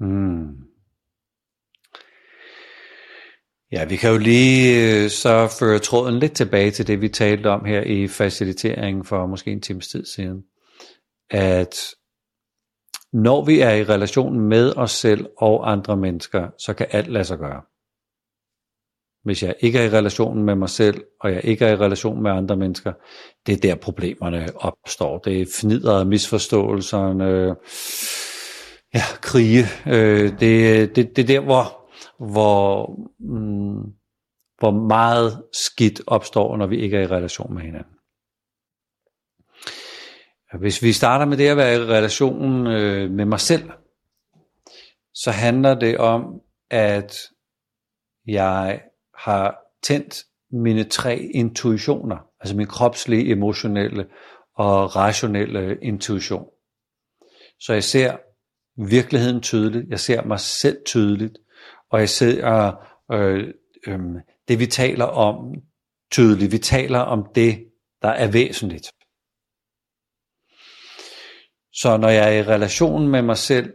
[0.00, 0.66] Mm.
[3.72, 7.46] Ja, vi kan jo lige øh, så føre tråden lidt tilbage til det, vi talte
[7.50, 10.42] om her i faciliteringen for måske en times tid siden.
[11.30, 11.76] At
[13.12, 17.24] når vi er i relation med os selv og andre mennesker, så kan alt lade
[17.24, 17.62] sig gøre.
[19.24, 22.22] Hvis jeg ikke er i relation med mig selv, og jeg ikke er i relation
[22.22, 22.92] med andre mennesker,
[23.46, 25.18] det er der problemerne opstår.
[25.18, 27.54] Det er fnidret misforståelserne,
[28.94, 29.64] ja, krige.
[29.86, 31.90] Øh, det, det, det er der, hvor,
[32.32, 33.92] hvor, mm,
[34.58, 37.92] hvor meget skidt opstår, når vi ikke er i relation med hinanden.
[40.58, 43.70] Hvis vi starter med det at være i relation øh, med mig selv,
[45.14, 47.16] så handler det om, at
[48.26, 48.82] jeg
[49.14, 54.06] har tændt mine tre intuitioner, altså min kropslige, emotionelle
[54.54, 56.46] og rationelle intuition.
[57.60, 58.16] Så jeg ser
[58.76, 61.38] virkeligheden tydeligt, jeg ser mig selv tydeligt,
[61.90, 62.72] og jeg ser
[63.12, 63.54] øh,
[63.86, 64.00] øh,
[64.48, 65.54] det, vi taler om
[66.10, 66.52] tydeligt.
[66.52, 67.64] Vi taler om det,
[68.02, 68.86] der er væsentligt.
[71.72, 73.72] Så når jeg er i relation med mig selv,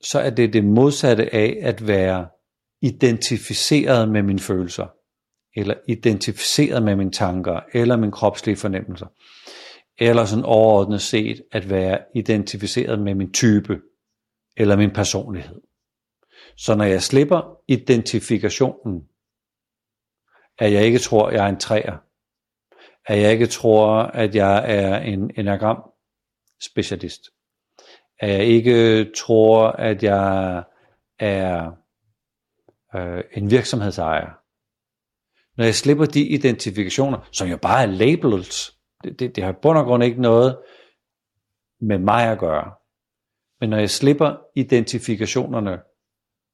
[0.00, 2.28] så er det det modsatte af at være
[2.82, 4.86] identificeret med mine følelser,
[5.56, 9.06] eller identificeret med mine tanker, eller mine kropslige fornemmelser,
[9.98, 13.80] eller sådan overordnet set at være identificeret med min type,
[14.56, 15.60] eller min personlighed.
[16.56, 19.08] Så når jeg slipper identifikationen,
[20.58, 21.96] at jeg ikke tror, at jeg er en træer,
[23.06, 25.82] at jeg ikke tror, at jeg er en enagram
[26.62, 27.22] specialist.
[28.20, 30.64] at jeg ikke tror, at jeg
[31.18, 31.70] er
[32.94, 34.30] øh, en virksomhedsejer.
[35.56, 39.56] Når jeg slipper de identifikationer, som jo bare er labels, det, det, det har i
[39.62, 40.58] bund og grund ikke noget
[41.80, 42.72] med mig at gøre.
[43.60, 45.78] Men når jeg slipper identifikationerne,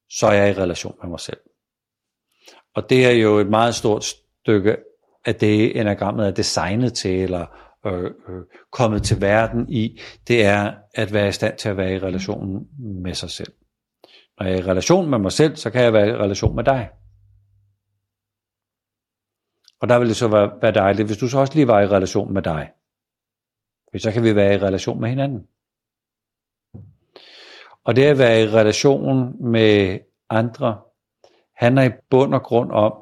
[0.09, 1.39] så er jeg i relation med mig selv.
[2.75, 4.77] Og det er jo et meget stort stykke
[5.25, 7.45] af det, enagrammet er designet til, eller
[7.85, 11.93] øh, øh, kommet til verden i, det er at være i stand til at være
[11.93, 13.53] i relation med sig selv.
[14.39, 16.63] Når jeg er i relation med mig selv, så kan jeg være i relation med
[16.63, 16.89] dig.
[19.79, 21.87] Og der vil det så være, være dejligt, hvis du så også lige var i
[21.87, 22.71] relation med dig.
[23.91, 25.47] For så kan vi være i relation med hinanden.
[27.83, 30.81] Og det at være i relation med andre,
[31.55, 32.93] handler i bund og grund om,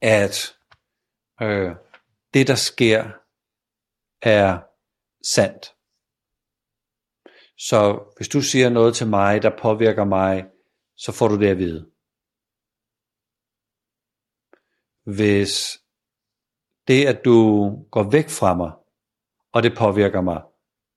[0.00, 0.56] at
[1.42, 1.74] øh,
[2.34, 3.04] det der sker,
[4.22, 4.58] er
[5.22, 5.74] sandt.
[7.58, 10.46] Så hvis du siger noget til mig, der påvirker mig,
[10.96, 11.90] så får du det at vide.
[15.06, 15.78] Hvis
[16.88, 18.72] det, at du går væk fra mig,
[19.52, 20.42] og det påvirker mig,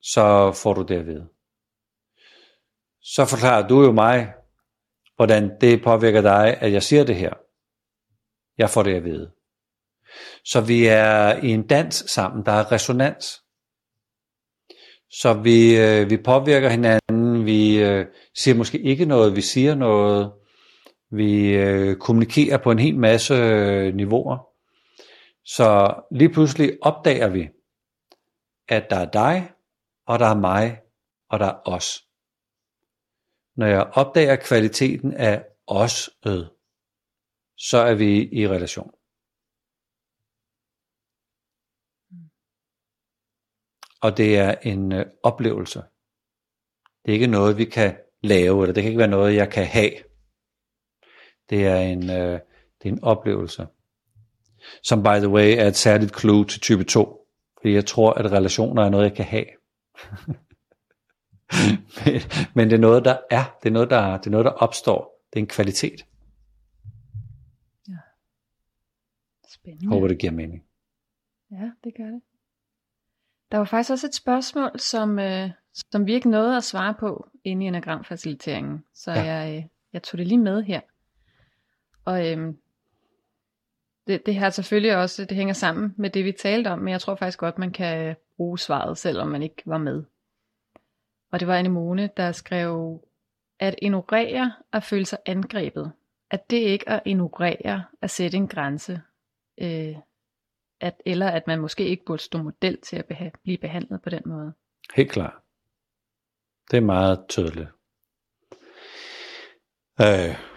[0.01, 1.27] så får du det at vide.
[3.01, 4.33] Så forklarer du jo mig,
[5.15, 7.33] hvordan det påvirker dig, at jeg siger det her.
[8.57, 9.31] Jeg får det at vide.
[10.45, 13.43] Så vi er i en dans sammen, der er resonans.
[15.11, 18.05] Så vi, øh, vi påvirker hinanden, vi øh,
[18.37, 20.31] siger måske ikke noget, vi siger noget,
[21.11, 24.47] vi øh, kommunikerer på en hel masse øh, niveauer.
[25.45, 27.49] Så lige pludselig opdager vi,
[28.67, 29.51] at der er dig,
[30.05, 30.81] og der er mig,
[31.29, 32.05] og der er os.
[33.55, 36.09] Når jeg opdager kvaliteten af os,
[37.57, 38.91] så er vi i relation.
[44.01, 45.79] og det er en øh, oplevelse.
[47.05, 49.65] Det er ikke noget, vi kan lave, eller det kan ikke være noget, jeg kan
[49.65, 49.91] have.
[51.49, 52.39] Det er en, øh,
[52.81, 53.67] det er en oplevelse.
[54.83, 57.19] Som by the way er et særligt clue til type 2.
[57.61, 59.45] Fordi jeg tror, at relationer er noget, jeg kan have.
[62.05, 62.21] men,
[62.55, 63.57] men det er noget, der er.
[63.63, 65.25] Det er noget, der, det er noget, der opstår.
[65.33, 66.05] Det er en kvalitet.
[67.89, 67.97] Ja.
[69.49, 69.89] Spændende.
[69.89, 70.63] Håber, det giver mening.
[71.51, 72.21] Ja, det gør det.
[73.51, 75.49] Der var faktisk også et spørgsmål, som, øh,
[75.91, 78.83] som vi ikke nåede at svare på inde i enagramfaciliteringen.
[78.93, 79.23] Så ja.
[79.23, 80.81] jeg, øh, jeg tog det lige med her.
[82.09, 82.57] Og øhm,
[84.07, 87.01] det, det her selvfølgelig også, det hænger sammen med det vi talte om, men jeg
[87.01, 90.03] tror faktisk godt, man kan øh, bruge svaret, selvom man ikke var med.
[91.31, 93.03] Og det var Anemone, der skrev,
[93.59, 95.91] at ignorere at føle sig angrebet.
[96.31, 99.01] At det ikke at ignorere at sætte en grænse,
[99.61, 99.95] øh,
[100.81, 104.09] at, eller at man måske ikke burde stå model til at beha- blive behandlet på
[104.09, 104.53] den måde.
[104.95, 105.33] Helt klart.
[106.71, 107.69] Det er meget tydeligt.
[110.01, 110.48] Øh,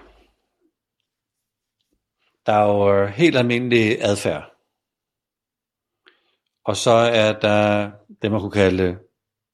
[2.46, 4.52] der er jo øh, helt almindelig adfærd.
[6.64, 7.90] Og så er der
[8.22, 8.98] det, man kunne kalde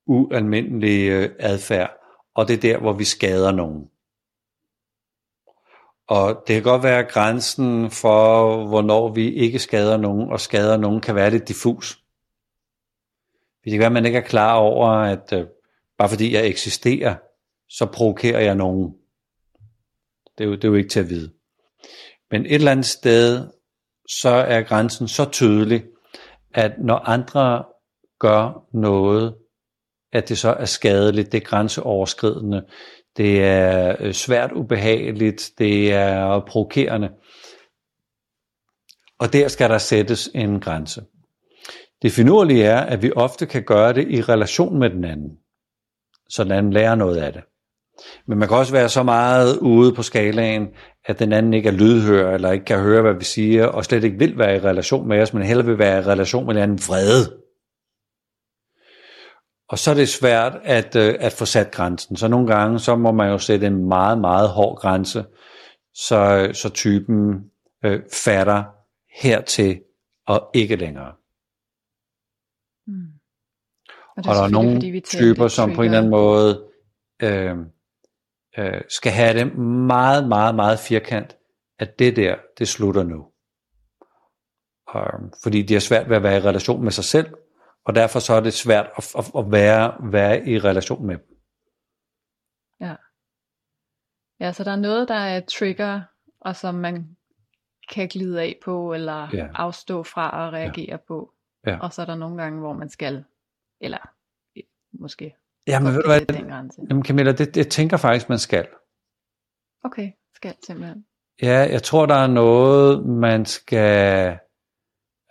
[0.07, 1.91] ualmindelig øh, adfærd.
[2.35, 3.91] Og det er der, hvor vi skader nogen.
[6.09, 10.77] Og det kan godt være, at grænsen for, hvornår vi ikke skader nogen, og skader
[10.77, 12.05] nogen, kan være lidt diffus.
[13.65, 15.47] Det kan være, at man ikke er klar over, at øh,
[15.99, 17.17] bare fordi jeg eksisterer,
[17.69, 18.95] så provokerer jeg nogen.
[20.39, 21.33] Det er, jo, det er jo ikke til at vide.
[22.31, 23.47] Men et eller andet sted,
[24.09, 25.85] så er grænsen så tydelig,
[26.55, 27.65] at når andre
[28.19, 29.35] gør noget,
[30.13, 32.67] at det så er skadeligt, det er grænseoverskridende,
[33.17, 37.11] det er øh, svært ubehageligt, det er provokerende.
[39.19, 41.05] Og der skal der sættes en grænse.
[42.03, 45.39] Det finurlige er, at vi ofte kan gøre det i relation med den anden,
[46.29, 47.43] så den anden lærer noget af det.
[48.27, 50.69] Men man kan også være så meget ude på skalaen,
[51.05, 54.05] at den anden ikke er lydhør, eller ikke kan høre, hvad vi siger, og slet
[54.05, 56.63] ikke vil være i relation med os, men heller vil være i relation med den
[56.63, 57.39] anden vrede.
[59.69, 62.17] Og så er det svært at, øh, at få sat grænsen.
[62.17, 65.25] Så nogle gange, så må man jo sætte en meget, meget hård grænse,
[65.95, 67.51] så, så typen
[67.85, 68.65] øh, fatter
[69.23, 69.81] hertil
[70.27, 71.13] og ikke længere.
[72.87, 73.07] Mm.
[74.17, 76.65] Og, og der er nogle typer, som på en eller anden måde
[77.23, 77.57] øh,
[78.59, 81.37] øh, skal have det meget, meget, meget firkant,
[81.79, 83.33] at det der, det slutter nu.
[84.97, 87.35] Øh, fordi de har svært ved at være i relation med sig selv,
[87.85, 91.39] og derfor så er det svært at, at, at være, være i relation med dem.
[92.81, 92.95] Ja.
[94.41, 96.03] Ja, så der er noget, der er trigger,
[96.41, 97.17] og som man
[97.91, 99.49] kan glide af på, eller ja.
[99.55, 100.97] afstå fra at reagere ja.
[100.97, 101.35] på.
[101.67, 101.79] Ja.
[101.79, 103.25] Og så er der nogle gange, hvor man skal,
[103.81, 104.11] eller
[104.93, 105.37] måske
[105.69, 106.21] Jamen, ved du hvad?
[106.21, 106.81] Den grænse?
[106.89, 108.67] Jamen Camilla, det, jeg tænker faktisk, man skal.
[109.85, 111.05] Okay, skal simpelthen.
[111.43, 114.39] Ja, jeg tror, der er noget, man skal...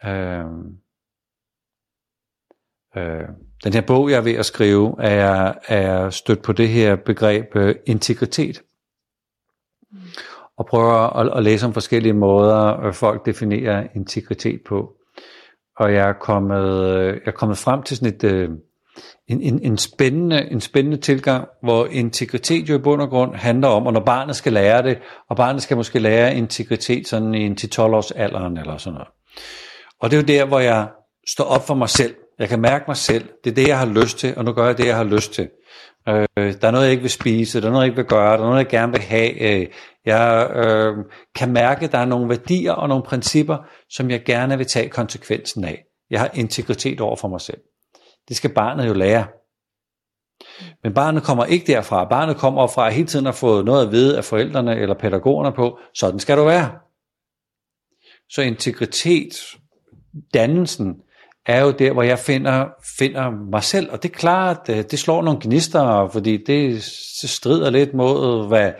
[0.05, 0.45] Øh,
[2.97, 3.27] øh,
[3.63, 7.55] den her bog, jeg er ved at skrive, er, er stødt på det her begreb
[7.55, 8.63] øh, integritet.
[9.91, 9.99] Mm.
[10.57, 14.93] Og prøver at, at læse om forskellige måder, øh, folk definerer integritet på.
[15.77, 18.23] Og jeg er kommet, øh, jeg er kommet frem til sådan et...
[18.23, 18.49] Øh,
[19.27, 23.67] en, en, en, spændende, en spændende tilgang, hvor integritet jo i bund og grund handler
[23.67, 24.97] om, og når barnet skal lære det,
[25.29, 28.93] og barnet skal måske lære integritet sådan i en til 12 års alderen eller sådan
[28.93, 29.07] noget.
[30.01, 30.87] Og det er jo der, hvor jeg
[31.27, 32.15] står op for mig selv.
[32.39, 33.25] Jeg kan mærke mig selv.
[33.43, 35.33] Det er det, jeg har lyst til, og nu gør jeg det, jeg har lyst
[35.33, 35.49] til.
[36.09, 38.37] Øh, der er noget, jeg ikke vil spise, der er noget, jeg ikke vil gøre,
[38.37, 39.41] der er noget, jeg gerne vil have.
[39.41, 39.67] Øh,
[40.05, 40.95] jeg øh,
[41.35, 43.57] kan mærke, at der er nogle værdier og nogle principper,
[43.89, 45.83] som jeg gerne vil tage konsekvensen af.
[46.09, 47.57] Jeg har integritet over for mig selv.
[48.27, 49.27] Det skal barnet jo lære.
[50.83, 52.09] Men barnet kommer ikke derfra.
[52.09, 55.55] Barnet kommer fra at hele tiden har fået noget at vide af forældrene eller pædagogerne
[55.55, 56.71] på, sådan skal du være.
[58.29, 59.57] Så integritet,
[60.33, 61.01] dannelsen,
[61.47, 62.65] er jo der, hvor jeg finder,
[62.99, 66.83] finder mig selv, og det er klart, øh, det slår nogle gnister, fordi det
[67.23, 68.71] strider lidt mod, hvad,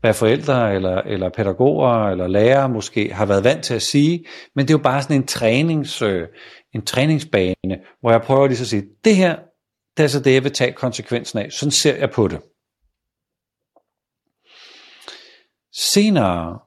[0.00, 4.24] hvad forældre eller, eller pædagoger eller lærere måske har været vant til at sige,
[4.56, 6.28] men det er jo bare sådan en, trænings, øh,
[6.74, 9.38] en træningsbane, hvor jeg prøver lige at sige, det her,
[9.96, 11.52] det er så det, jeg vil tage konsekvensen af.
[11.52, 12.40] Sådan ser jeg på det.
[15.72, 16.60] Senere,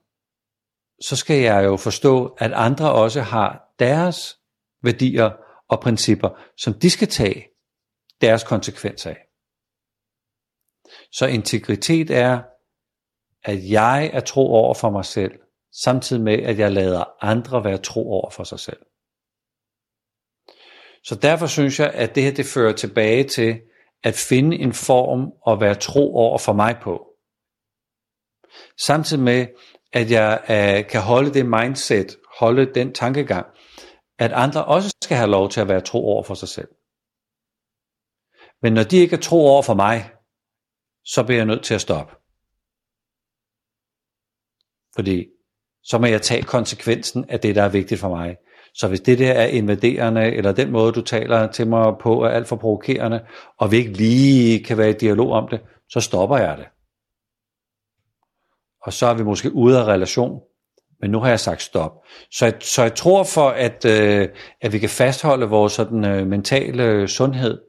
[1.02, 4.40] så skal jeg jo forstå, at andre også har deres
[4.84, 5.32] værdier
[5.70, 7.48] og principper, som de skal tage
[8.22, 9.18] deres konsekvens af.
[11.12, 12.44] Så integritet er,
[13.44, 15.40] at jeg er tro over for mig selv,
[15.84, 18.87] samtidig med, at jeg lader andre være tro over for sig selv.
[21.08, 23.62] Så derfor synes jeg, at det her det fører tilbage til
[24.04, 26.94] at finde en form og være tro over for mig på.
[28.78, 29.48] Samtidig med,
[29.94, 33.46] at jeg uh, kan holde det mindset, holde den tankegang,
[34.20, 36.70] at andre også skal have lov til at være tro over for sig selv.
[38.62, 40.12] Men når de ikke er tro over for mig,
[41.06, 42.14] så bliver jeg nødt til at stoppe.
[44.96, 45.28] Fordi
[45.84, 48.38] så må jeg tage konsekvensen af det, der er vigtigt for mig.
[48.78, 52.30] Så hvis det der er invaderende, eller den måde, du taler til mig på, er
[52.30, 53.26] alt for provokerende,
[53.58, 56.68] og vi ikke lige kan være i dialog om det, så stopper jeg det.
[58.82, 60.42] Og så er vi måske ude af relation,
[61.02, 61.92] men nu har jeg sagt stop.
[62.32, 64.30] Så jeg, så jeg tror for, at, øh,
[64.62, 67.62] at vi kan fastholde vores sådan, øh, mentale sundhed,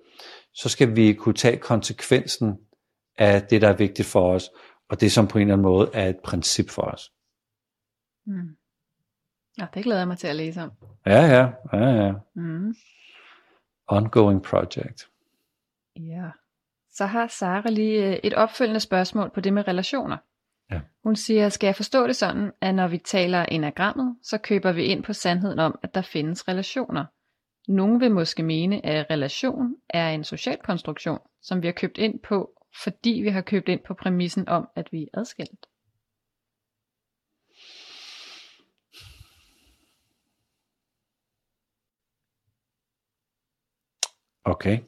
[0.55, 2.55] så skal vi kunne tage konsekvensen
[3.19, 4.51] af det, der er vigtigt for os,
[4.91, 7.11] og det som på en eller anden måde er et princip for os.
[8.27, 8.58] Mm.
[9.59, 10.73] Ja, det glæder jeg mig til at læse om.
[11.07, 12.13] Ja, ja, ja, ja.
[12.35, 12.75] Mm.
[13.89, 15.09] Ongoing project.
[15.97, 16.31] Ja.
[16.91, 20.17] Så har Sara lige øh, et opfølgende spørgsmål på det med relationer.
[20.71, 20.81] Ja.
[21.05, 24.85] Hun siger, skal jeg forstå det sådan, at når vi taler enagrammet, så køber vi
[24.85, 27.05] ind på sandheden om, at der findes relationer.
[27.69, 32.21] Nogle vil måske mene, at relation er en social konstruktion, som vi har købt ind
[32.29, 32.51] på,
[32.83, 35.67] fordi vi har købt ind på præmissen om, at vi er adskilt.
[44.49, 44.79] Okay.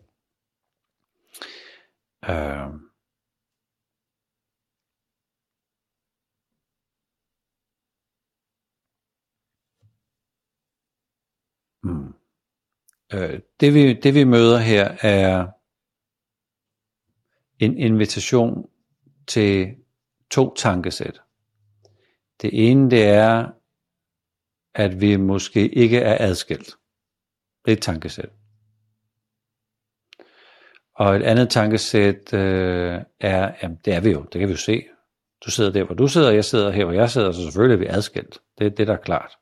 [2.28, 2.68] Øh.
[11.82, 12.14] hmm.
[13.12, 15.46] Øh, det, vi, det vi møder her er
[17.58, 18.70] en invitation
[19.26, 19.76] til
[20.30, 21.20] to tankesæt.
[22.42, 23.52] Det ene det er,
[24.74, 26.76] at vi måske ikke er adskilt.
[27.64, 28.39] Det er et tankesæt.
[31.00, 34.56] Og et andet tankesæt øh, er, jamen det er vi jo, det kan vi jo
[34.56, 34.84] se.
[35.46, 37.78] Du sidder der, hvor du sidder, jeg sidder her, hvor jeg sidder, så selvfølgelig er
[37.78, 38.38] vi adskilt.
[38.58, 39.32] Det er det, der er klart.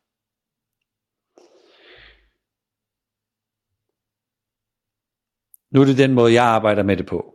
[5.70, 7.34] Nu er det den måde, jeg arbejder med det på.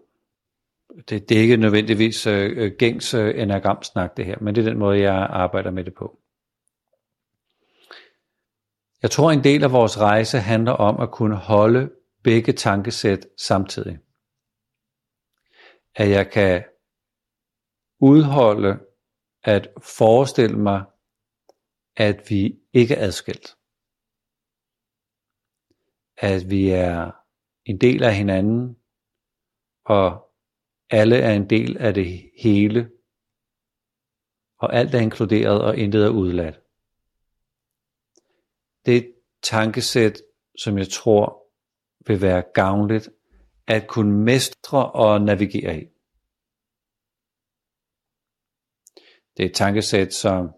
[1.09, 4.69] Det, det er ikke nødvendigvis øh, øh, gængs øh, enagramsnak det her, men det er
[4.69, 6.17] den måde, jeg arbejder med det på.
[9.01, 11.89] Jeg tror, en del af vores rejse handler om at kunne holde
[12.23, 13.99] begge tankesæt samtidig
[15.95, 16.63] at jeg kan
[17.99, 18.85] udholde
[19.43, 20.85] at forestille mig,
[21.95, 23.57] at vi ikke er adskilt.
[26.17, 27.11] At vi er
[27.65, 28.77] en del af hinanden,
[29.85, 30.33] og
[30.89, 32.91] alle er en del af det hele,
[34.57, 36.61] og alt er inkluderet, og intet er udladt.
[38.85, 40.21] Det er et tankesæt,
[40.57, 41.43] som jeg tror
[42.07, 43.09] vil være gavnligt
[43.67, 45.85] at kunne mestre og navigere i.
[49.37, 50.49] Det er et tankesæt, som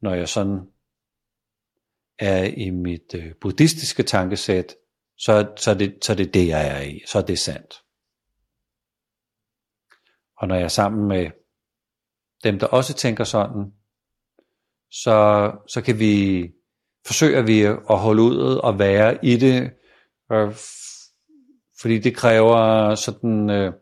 [0.00, 0.60] når jeg sådan
[2.18, 4.74] er i mit øh, buddhistiske tankesæt,
[5.16, 7.02] så, så, det, så det er det, jeg er i.
[7.06, 7.74] Så er det sandt.
[10.36, 11.30] Og når jeg er sammen med
[12.44, 13.72] dem, der også tænker sådan,
[14.90, 16.44] så, så kan vi
[17.06, 19.70] forsøge vi at holde ud og være i det,
[20.32, 20.54] øh,
[21.80, 23.72] fordi det kræver sådan øh,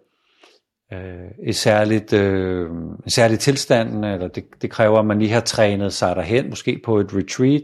[0.93, 2.71] øh, et særligt, øh,
[3.05, 6.81] en særlig tilstand, eller det, det kræver, at man lige har trænet sig derhen, måske
[6.85, 7.63] på et retreat,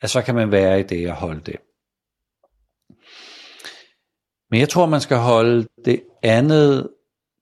[0.00, 1.56] at så kan man være i det og holde det.
[4.50, 6.88] Men jeg tror, man skal holde det andet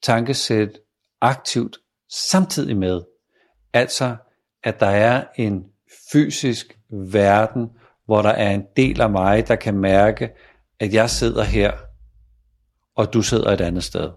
[0.02, 0.78] tankesæt
[1.20, 1.78] aktivt
[2.10, 3.00] samtidig med,
[3.72, 4.16] altså
[4.64, 5.64] at der er en
[6.12, 7.68] fysisk verden,
[8.06, 10.30] hvor der er en del af mig, der kan mærke,
[10.80, 11.72] at jeg sidder her,
[12.96, 14.10] og du sidder et andet sted.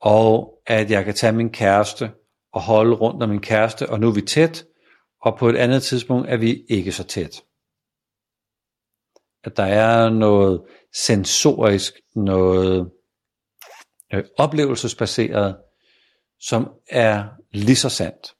[0.00, 2.12] Og at jeg kan tage min kæreste
[2.52, 4.64] og holde rundt om min kæreste, og nu er vi tæt,
[5.20, 7.44] og på et andet tidspunkt er vi ikke så tæt.
[9.44, 10.62] At der er noget
[10.94, 12.92] sensorisk, noget
[14.12, 15.56] øh, oplevelsesbaseret,
[16.40, 18.34] som er lige så sandt.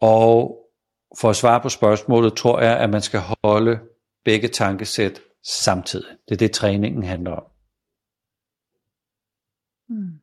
[0.00, 0.58] Og
[1.20, 3.80] for at svare på spørgsmålet, tror jeg, at man skal holde
[4.24, 6.16] begge tankesæt samtidig.
[6.28, 7.44] Det er det, træningen handler om.
[9.88, 10.20] Mm.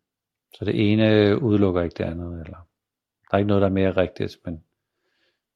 [0.53, 2.41] Så det ene udelukker ikke det andet.
[2.45, 2.67] Eller
[3.31, 4.63] der er ikke noget, der er mere rigtigt, men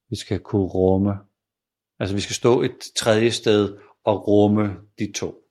[0.08, 1.14] vi skal kunne rumme.
[1.98, 5.42] Altså vi skal stå et tredje sted og rumme de to.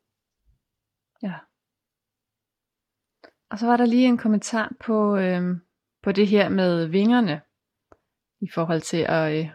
[1.23, 1.33] Ja.
[3.49, 5.57] Og så var der lige en kommentar på, øh,
[6.03, 7.41] på det her med vingerne,
[8.41, 9.49] i forhold til, at, øh,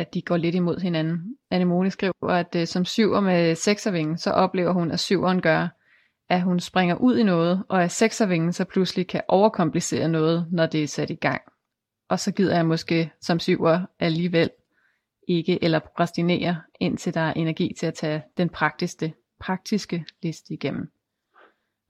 [0.00, 1.36] at de går lidt imod hinanden.
[1.50, 5.68] Anemone skriver, at øh, som syver med sekservingen, så oplever hun, at syveren gør,
[6.28, 10.66] at hun springer ud i noget, og at sekservingen så pludselig kan overkomplicere noget, når
[10.66, 11.42] det er sat i gang.
[12.08, 14.50] Og så gider jeg måske som syver alligevel
[15.28, 20.92] ikke eller prokrastinere, indtil der er energi til at tage den praktiske, praktiske liste igennem.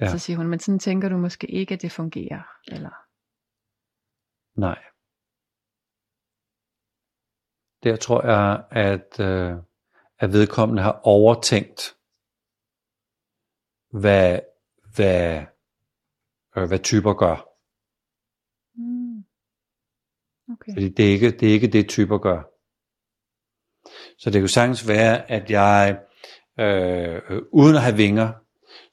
[0.01, 0.11] Ja.
[0.11, 2.91] Så siger hun, men sådan tænker du måske ikke, at det fungerer, eller?
[4.61, 4.79] Nej.
[7.83, 9.57] Der tror jeg, at, øh,
[10.19, 11.97] at vedkommende har overtænkt,
[13.91, 14.41] hvad,
[14.95, 15.45] hvad,
[16.57, 17.37] øh, hvad typer gør.
[18.75, 19.25] Mm.
[20.53, 20.73] Okay.
[20.75, 22.43] Fordi det er, ikke, det er ikke det, typer gør.
[24.19, 26.01] Så det kunne sagtens være, at jeg
[26.61, 28.33] øh, uden at have vinger,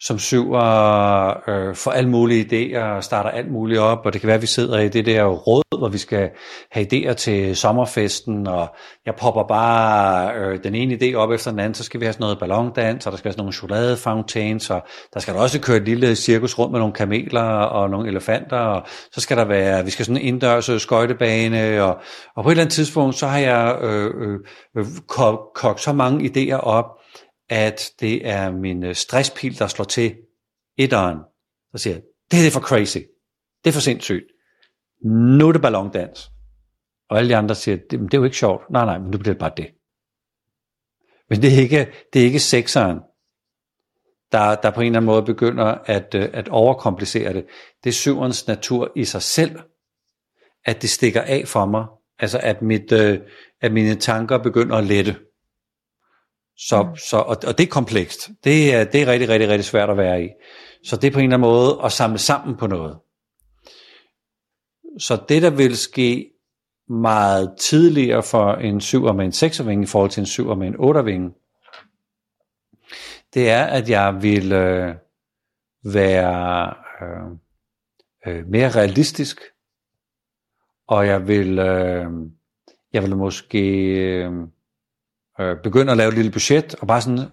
[0.01, 4.27] som syver øh, for alle mulige idéer og starter alt muligt op, og det kan
[4.27, 6.29] være, at vi sidder i det der råd, hvor vi skal
[6.71, 8.75] have idéer til sommerfesten, og
[9.05, 12.13] jeg popper bare øh, den ene idé op efter den anden, så skal vi have
[12.13, 14.81] sådan noget ballondans, og der skal være sådan nogle chokoladefountains, og
[15.13, 18.57] der skal der også køre et lille cirkus rundt med nogle kameler og nogle elefanter,
[18.57, 21.97] og så skal der være, vi skal sådan en indendørs øh, skøjtebane, og,
[22.35, 24.39] og på et eller andet tidspunkt, så har jeg øh, øh,
[24.77, 24.85] øh
[25.53, 26.96] kogt så mange idéer op,
[27.49, 30.15] at det er min øh, stresspil, der slår til
[30.77, 31.17] etteren,
[31.71, 32.97] så siger jeg, det er for crazy.
[33.63, 34.25] Det er for sindssygt.
[35.37, 36.29] Nu er det ballondans.
[37.09, 38.69] Og alle de andre siger, det, det er jo ikke sjovt.
[38.69, 39.67] Nej, nej, men nu bliver det bare det.
[41.29, 42.99] Men det er ikke, det er ikke sekseren,
[44.31, 47.45] der, der på en eller anden måde begynder at, øh, at overkomplicere det.
[47.83, 49.59] Det er syverens natur i sig selv,
[50.65, 51.85] at det stikker af for mig.
[52.19, 53.19] Altså at, mit, øh,
[53.61, 55.15] at mine tanker begynder at lette.
[56.57, 58.29] Så, så, og, og det er komplekst.
[58.43, 60.29] Det er, det er rigtig, rigtig, rigtig svært at være i.
[60.83, 62.99] Så det er på en eller anden måde at samle sammen på noget.
[64.99, 66.31] Så det, der vil ske
[66.89, 70.75] meget tidligere for en syver med en sekservinge i forhold til en syver med en
[70.79, 71.31] ottervinge,
[73.33, 74.95] det er, at jeg vil øh,
[75.83, 77.37] være øh,
[78.27, 79.41] øh, mere realistisk,
[80.87, 82.11] og jeg vil, øh,
[82.93, 84.31] jeg vil måske øh,
[85.39, 87.25] øh, begynde at lave et lille budget, og bare sådan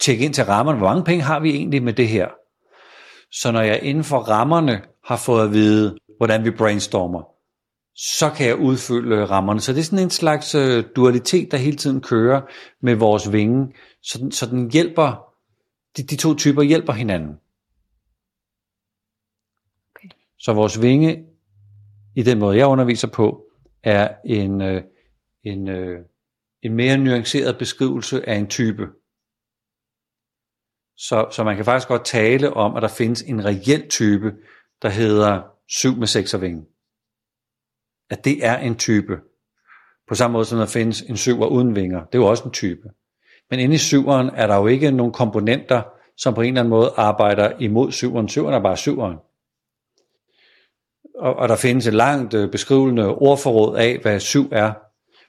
[0.00, 2.28] tjekke ind til rammerne, hvor mange penge har vi egentlig med det her?
[3.30, 7.22] Så når jeg inden for rammerne har fået at vide, hvordan vi brainstormer,
[7.94, 9.60] så kan jeg udfylde rammerne.
[9.60, 12.40] Så det er sådan en slags øh, dualitet, der hele tiden kører
[12.80, 15.32] med vores vinge, så den, så den hjælper,
[15.96, 17.36] de, de to typer hjælper hinanden.
[19.94, 20.08] Okay.
[20.38, 21.24] Så vores vinge,
[22.14, 23.42] i den måde jeg underviser på,
[23.82, 24.82] er en, øh,
[25.44, 26.00] en øh,
[26.66, 28.86] en mere nuanceret beskrivelse af en type.
[30.96, 34.34] Så, så man kan faktisk godt tale om, at der findes en reel type,
[34.82, 36.66] der hedder 7 med 6 vinge.
[38.10, 39.20] At det er en type.
[40.08, 42.04] På samme måde som der findes en 7 uden vinger.
[42.04, 42.88] Det er jo også en type.
[43.50, 45.82] Men inde i syveren er der jo ikke nogen komponenter,
[46.16, 48.28] som på en eller anden måde arbejder imod syveren.
[48.28, 49.16] Syveren er bare syveren.
[51.18, 54.85] Og, og der findes et langt øh, beskrivende ordforråd af, hvad 7 er.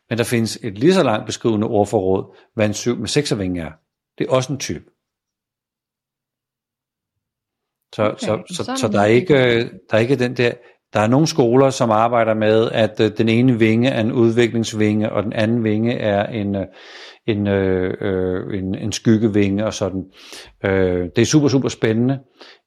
[0.09, 3.71] Men der findes et lige så langt beskrivende ordforråd, hvad en syv med sekservinge er.
[4.17, 4.85] Det er også en type.
[7.95, 9.33] Så, okay, så, så, så, så der, er ikke,
[9.89, 10.51] der er ikke den der,
[10.93, 15.11] der er nogle skoler, som arbejder med, at øh, den ene vinge er en udviklingsvinge,
[15.11, 16.65] og den anden vinge er en, øh,
[17.27, 20.03] en, øh, en, en skyggevinge og sådan.
[20.65, 22.19] Øh, det er super, super spændende.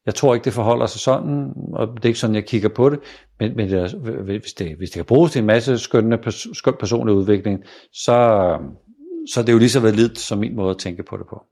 [0.07, 2.90] Jeg tror ikke, det forholder sig sådan, og det er ikke sådan, jeg kigger på
[2.90, 3.01] det,
[3.40, 3.94] men, men det
[4.24, 8.16] hvis, det, hvis det kan bruges til en masse skønne, skøn personlig udvikling, så,
[9.32, 11.46] så er det jo lige så validt som min måde at tænke på det på.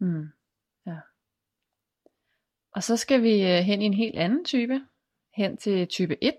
[0.00, 0.24] Mm.
[0.86, 0.96] Ja.
[2.74, 4.80] Og så skal vi øh, hen i en helt anden type,
[5.36, 6.34] hen til type 1.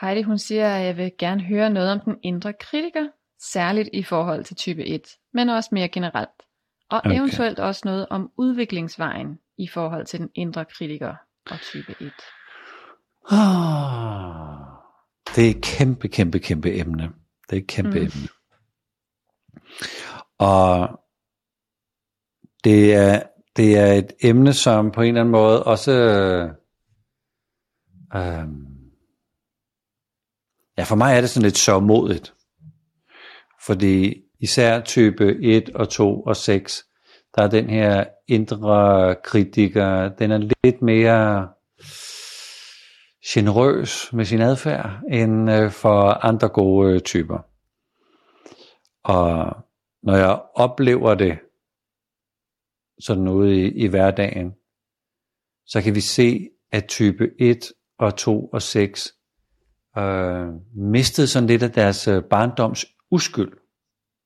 [0.00, 3.08] Heidi hun siger, at jeg vil gerne høre noget om den indre kritiker,
[3.52, 6.42] særligt i forhold til type 1, men også mere generelt.
[6.90, 7.16] Og okay.
[7.16, 11.14] eventuelt også noget om udviklingsvejen i forhold til den indre kritiker
[11.50, 12.12] og type 1.
[13.30, 14.44] Oh,
[15.36, 17.12] det er et kæmpe, kæmpe, kæmpe emne.
[17.50, 18.06] Det er et kæmpe mm.
[18.06, 18.28] emne.
[20.38, 21.00] Og
[22.64, 23.22] det er,
[23.56, 25.92] det er et emne, som på en eller anden måde også
[28.14, 28.48] øh,
[30.78, 32.34] ja, for mig er det sådan lidt sørmodigt.
[33.66, 36.84] Fordi især type 1 og 2 og 6,
[37.36, 41.48] der er den her indre kritiker, den er lidt mere
[43.26, 47.38] generøs med sin adfærd end øh, for andre gode øh, typer.
[49.04, 49.56] Og
[50.02, 51.38] når jeg oplever det
[53.00, 54.54] sådan ude i, i hverdagen,
[55.66, 59.14] så kan vi se, at type 1 og 2 og 6
[59.98, 63.52] øh, mistede sådan lidt af deres øh, barndoms uskyld.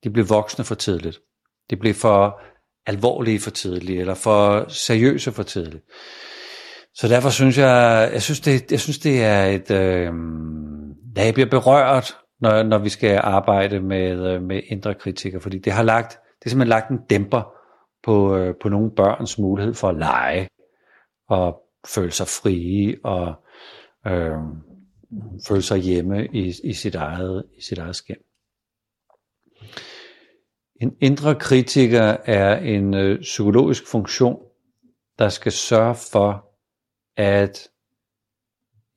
[0.04, 1.20] De blev voksne for tidligt.
[1.70, 2.40] De blev for
[2.88, 5.84] alvorlige for tidligt, eller for seriøse for tidligt.
[6.94, 10.12] Så derfor synes jeg, jeg synes det, jeg synes det er et, øh,
[11.16, 15.58] ja, jeg bliver berørt, når, når vi skal arbejde med, øh, med indre kritikker, fordi
[15.58, 17.42] det har lagt, det er simpelthen lagt en dæmper
[18.04, 20.48] på, øh, på nogle børns mulighed for at lege,
[21.28, 21.60] og
[21.94, 23.34] føle sig frie, og
[24.06, 24.38] øh,
[25.48, 28.16] føle sig hjemme i, i, sit eget, i sit eget skæm.
[30.80, 34.42] En indre kritiker er en øh, psykologisk funktion,
[35.18, 36.50] der skal sørge for,
[37.16, 37.68] at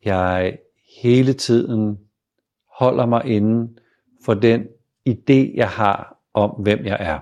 [0.06, 0.60] jeg
[1.02, 2.10] hele tiden
[2.80, 3.80] holder mig inden
[4.26, 4.68] for den
[5.10, 7.20] idé, jeg har om, hvem jeg er.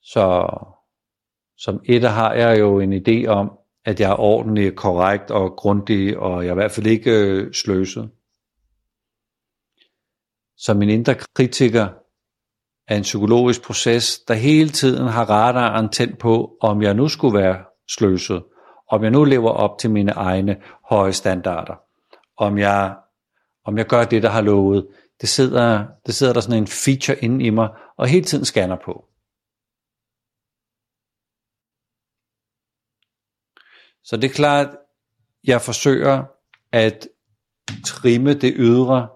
[0.00, 0.48] Så
[1.56, 6.18] som etter har jeg jo en idé om, at jeg er ordentlig, korrekt og grundig,
[6.18, 8.10] og jeg er i hvert fald ikke øh, sløset.
[10.56, 11.88] Som min indre kritiker
[12.88, 17.38] er en psykologisk proces, der hele tiden har radaren tændt på, om jeg nu skulle
[17.38, 18.42] være sløset,
[18.90, 20.56] om jeg nu lever op til mine egne
[20.88, 21.74] høje standarder,
[22.36, 22.94] om jeg,
[23.64, 24.86] om jeg gør det, der har lovet.
[25.20, 28.76] Det sidder, det sidder der sådan en feature inde i mig, og hele tiden scanner
[28.84, 29.04] på.
[34.06, 34.68] Så det er klart,
[35.44, 36.24] jeg forsøger
[36.72, 37.08] at
[37.84, 39.08] trimme det ydre,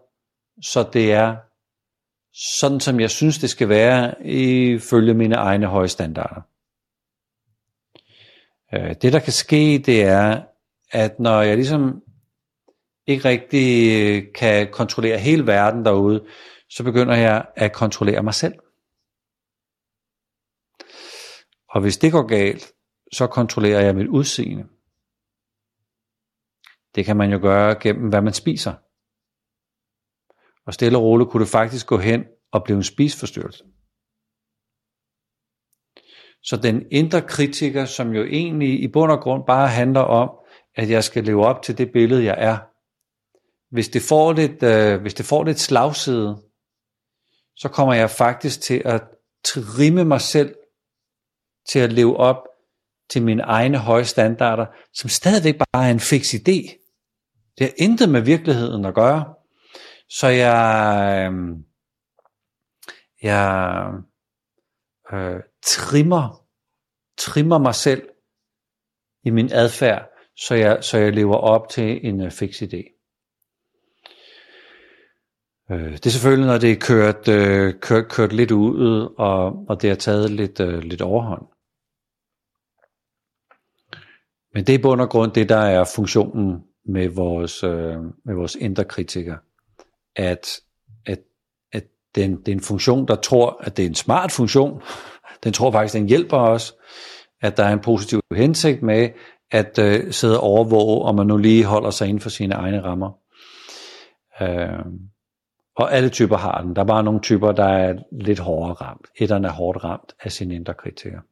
[0.62, 1.36] så det er
[2.59, 6.43] sådan, som jeg synes, det skal være, ifølge mine egne høje standarder.
[8.74, 10.43] Øh, det, der kan ske, det er,
[10.91, 12.03] at når jeg ligesom
[13.07, 16.24] ikke rigtig øh, kan kontrollere hele verden derude,
[16.70, 18.55] så begynder jeg at kontrollere mig selv.
[21.68, 22.72] Og hvis det går galt,
[23.12, 24.66] så kontrollerer jeg mit udseende.
[26.95, 28.74] Det kan man jo gøre gennem, hvad man spiser.
[30.66, 33.64] Og stille og roligt kunne det faktisk gå hen og blive en spisforstyrrelse.
[36.43, 40.30] Så den indre kritiker, som jo egentlig i bund og grund bare handler om,
[40.74, 42.59] at jeg skal leve op til det billede, jeg er.
[43.74, 46.43] Hvis det får lidt, øh, hvis det får lidt slagside,
[47.57, 49.03] så kommer jeg faktisk til at
[49.45, 50.55] trimme mig selv
[51.68, 52.36] til at leve op
[53.11, 56.80] til mine egne høje standarder, som stadigvæk bare er en fix idé.
[57.61, 59.34] Det har intet med virkeligheden at gøre.
[60.08, 61.56] Så jeg, øh,
[63.22, 63.92] jeg
[65.12, 66.46] øh, trimmer,
[67.18, 68.08] trimmer mig selv
[69.24, 72.82] i min adfærd, så jeg, så jeg lever op til en øh, fix idé.
[75.70, 79.82] Øh, det er selvfølgelig, når det er kørt, øh, kørt, kørt lidt ud, og, og
[79.82, 81.46] det har taget lidt, øh, lidt overhånd.
[84.54, 88.35] Men det er i bund og grund det, der er funktionen med vores, øh, med
[88.35, 89.37] vores indre kritiker.
[90.16, 90.61] At,
[91.07, 91.18] at
[91.72, 94.83] at den, det er en funktion, der tror, at det er en smart funktion.
[95.45, 96.74] Den tror faktisk, den hjælper os,
[97.41, 99.09] at der er en positiv hensigt med
[99.51, 102.83] at øh, sidde og overvåge, om man nu lige holder sig inden for sine egne
[102.83, 103.11] rammer.
[104.41, 104.85] Øh,
[105.76, 106.76] og alle typer har den.
[106.76, 109.07] Der er bare nogle typer, der er lidt hårdere ramt.
[109.16, 111.22] Etterne er hårdt ramt af sine indre kritikere.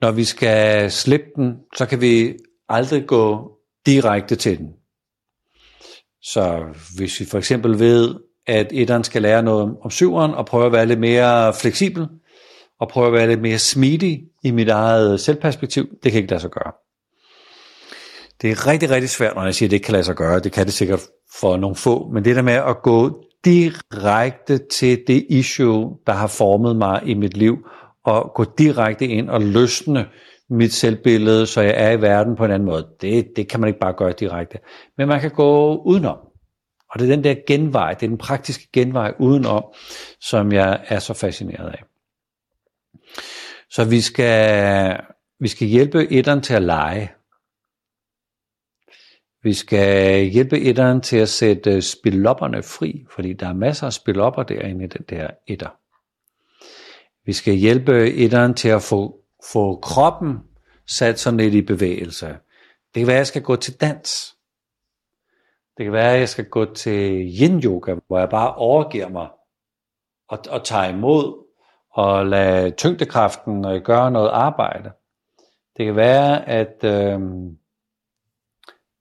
[0.00, 2.34] Når vi skal slippe den, så kan vi
[2.68, 3.50] aldrig gå
[3.86, 4.68] direkte til den.
[6.22, 6.62] Så
[6.96, 8.14] hvis vi for eksempel ved,
[8.46, 12.08] at etteren skal lære noget om syveren, og prøve at være lidt mere fleksibel,
[12.80, 16.40] og prøve at være lidt mere smidig i mit eget selvperspektiv, det kan ikke lade
[16.40, 16.72] sig gøre.
[18.42, 20.40] Det er rigtig, rigtig svært, når jeg siger, at det ikke kan lade sig gøre.
[20.40, 21.00] Det kan det sikkert
[21.40, 26.26] for nogle få, men det der med at gå direkte til det issue, der har
[26.26, 27.56] formet mig i mit liv,
[28.04, 30.08] og gå direkte ind og løsne
[30.50, 32.88] mit selvbillede, så jeg er i verden på en anden måde.
[33.00, 34.58] Det, det kan man ikke bare gøre direkte.
[34.96, 36.18] Men man kan gå udenom.
[36.90, 39.64] Og det er den der genvej, det er den praktiske genvej udenom,
[40.20, 41.82] som jeg er så fascineret af.
[43.70, 45.00] Så vi skal,
[45.40, 47.12] vi skal hjælpe etteren til at lege.
[49.42, 54.42] Vi skal hjælpe etteren til at sætte spillopperne fri, fordi der er masser af spillopper
[54.42, 55.79] derinde i den der etter.
[57.30, 59.20] Vi skal hjælpe etteren til at få,
[59.52, 60.38] få kroppen
[60.86, 62.26] sat sådan lidt i bevægelse.
[62.94, 64.36] Det kan være, at jeg skal gå til dans.
[65.76, 69.28] Det kan være, at jeg skal gå til yin yoga, hvor jeg bare overgiver mig
[70.28, 71.46] og, og tager imod
[71.90, 74.92] og lade tyngdekraften gøre noget arbejde.
[75.76, 77.20] Det kan være, at, øh,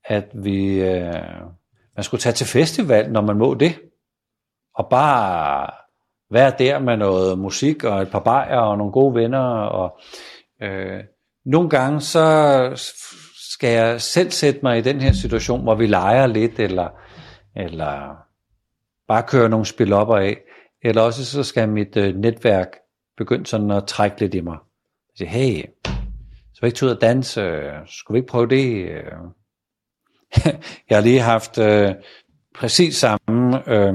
[0.06, 1.14] at vi, øh,
[1.96, 3.82] man skulle tage til festival, når man må det,
[4.76, 5.72] og bare
[6.32, 9.40] være der med noget musik og et par bajer og nogle gode venner.
[9.50, 10.00] Og,
[10.62, 11.04] øh,
[11.46, 12.72] nogle gange så
[13.52, 16.90] skal jeg selv sætte mig i den her situation, hvor vi leger lidt, eller,
[17.56, 18.18] eller
[19.08, 20.38] bare køre nogle spil op af,
[20.84, 22.68] eller også så skal mit øh, netværk
[23.18, 24.58] begynde sådan at trække lidt i mig.
[25.20, 25.64] Jeg siger, hey,
[26.54, 27.72] så vi ikke tage ud og danse?
[27.86, 28.90] Skulle vi ikke prøve det?
[28.90, 29.04] Øh.
[30.90, 31.96] jeg har lige haft øh,
[32.56, 33.94] præcis samme øh,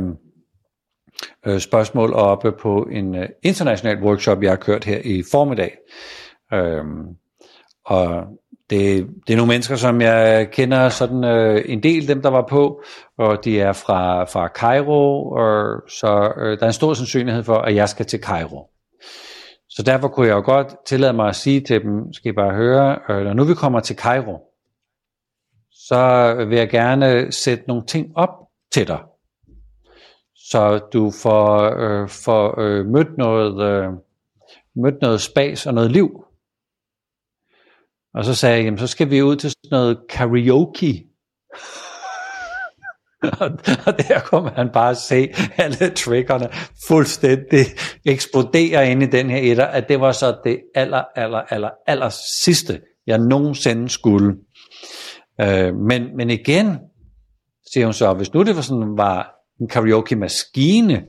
[1.47, 5.77] øh, spørgsmål oppe på en øh, international workshop, jeg har kørt her i formiddag.
[6.53, 6.85] Øh,
[7.87, 8.25] og
[8.71, 12.47] det, det er nogle mennesker, som jeg kender sådan øh, en del dem, der var
[12.51, 12.83] på,
[13.19, 17.57] og de er fra, fra Cairo, og så øh, der er en stor sandsynlighed for,
[17.57, 18.71] at jeg skal til Cairo.
[19.69, 22.55] Så derfor kunne jeg jo godt tillade mig at sige til dem, skal I bare
[22.55, 24.39] høre, øh, når nu vi kommer til Cairo,
[25.71, 28.31] så vil jeg gerne sætte nogle ting op
[28.73, 29.01] til dig,
[30.51, 33.93] så du får, øh, får øh, mødt, noget, øh,
[34.77, 36.25] mødt noget spas og noget liv.
[38.15, 41.07] Og så sagde jeg, jamen så skal vi ud til sådan noget karaoke.
[43.87, 46.49] og der kunne man bare se alle triggerne
[46.89, 47.67] fuldstændig
[48.05, 52.09] eksplodere ind i den her etter, at det var så det aller, aller, aller, aller
[52.45, 54.37] sidste, jeg nogensinde skulle.
[55.41, 56.79] Øh, men, men igen,
[57.73, 59.35] siger hun så, hvis nu det var sådan, var
[59.65, 61.05] en karaoke-maskine,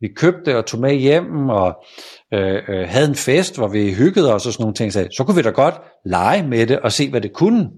[0.00, 1.84] vi købte og tog med hjem, og
[2.32, 5.24] øh, øh, havde en fest, hvor vi hyggede os og sådan nogle ting, så, så
[5.24, 5.74] kunne vi da godt
[6.04, 7.70] lege med det og se, hvad det kunne.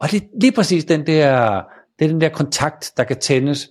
[0.00, 1.62] Og det er lige præcis den der,
[1.98, 3.68] det er den der kontakt, der kan tændes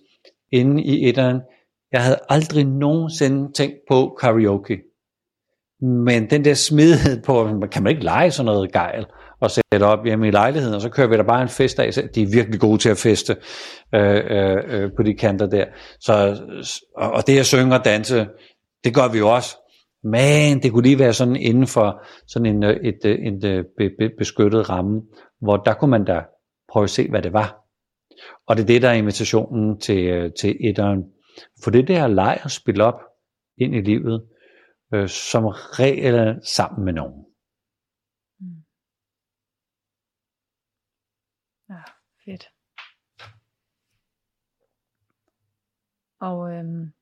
[0.52, 1.42] inde i etteren.
[1.92, 4.82] Jeg havde aldrig nogensinde tænkt på karaoke.
[5.82, 9.06] Men den der smidighed på, kan man ikke lege sådan noget gejl
[9.44, 11.94] og sætte op hjemme i lejligheden, og så kører vi der bare en fest af.
[12.16, 13.36] De er virkelig gode til at feste
[13.96, 15.66] øh, øh, øh på de kanter der.
[16.00, 16.42] Så,
[16.96, 18.28] og det at synge og danse,
[18.84, 19.58] det gør vi jo også.
[20.04, 24.12] Men det kunne lige være sådan inden for sådan en, øh, et, øh, et, et
[24.18, 25.02] beskyttet ramme,
[25.42, 26.22] hvor der kunne man da
[26.72, 27.64] prøve at se, hvad det var.
[28.48, 31.04] Og det er det, der er invitationen til, til etteren.
[31.64, 33.00] For det der leg at spille op
[33.58, 34.24] ind i livet,
[34.94, 35.44] øh, som
[35.80, 37.26] regel sammen med nogen.
[38.40, 38.64] Mm.
[41.70, 41.84] Ja,
[42.26, 42.50] fedt.
[46.20, 46.94] Og øhm,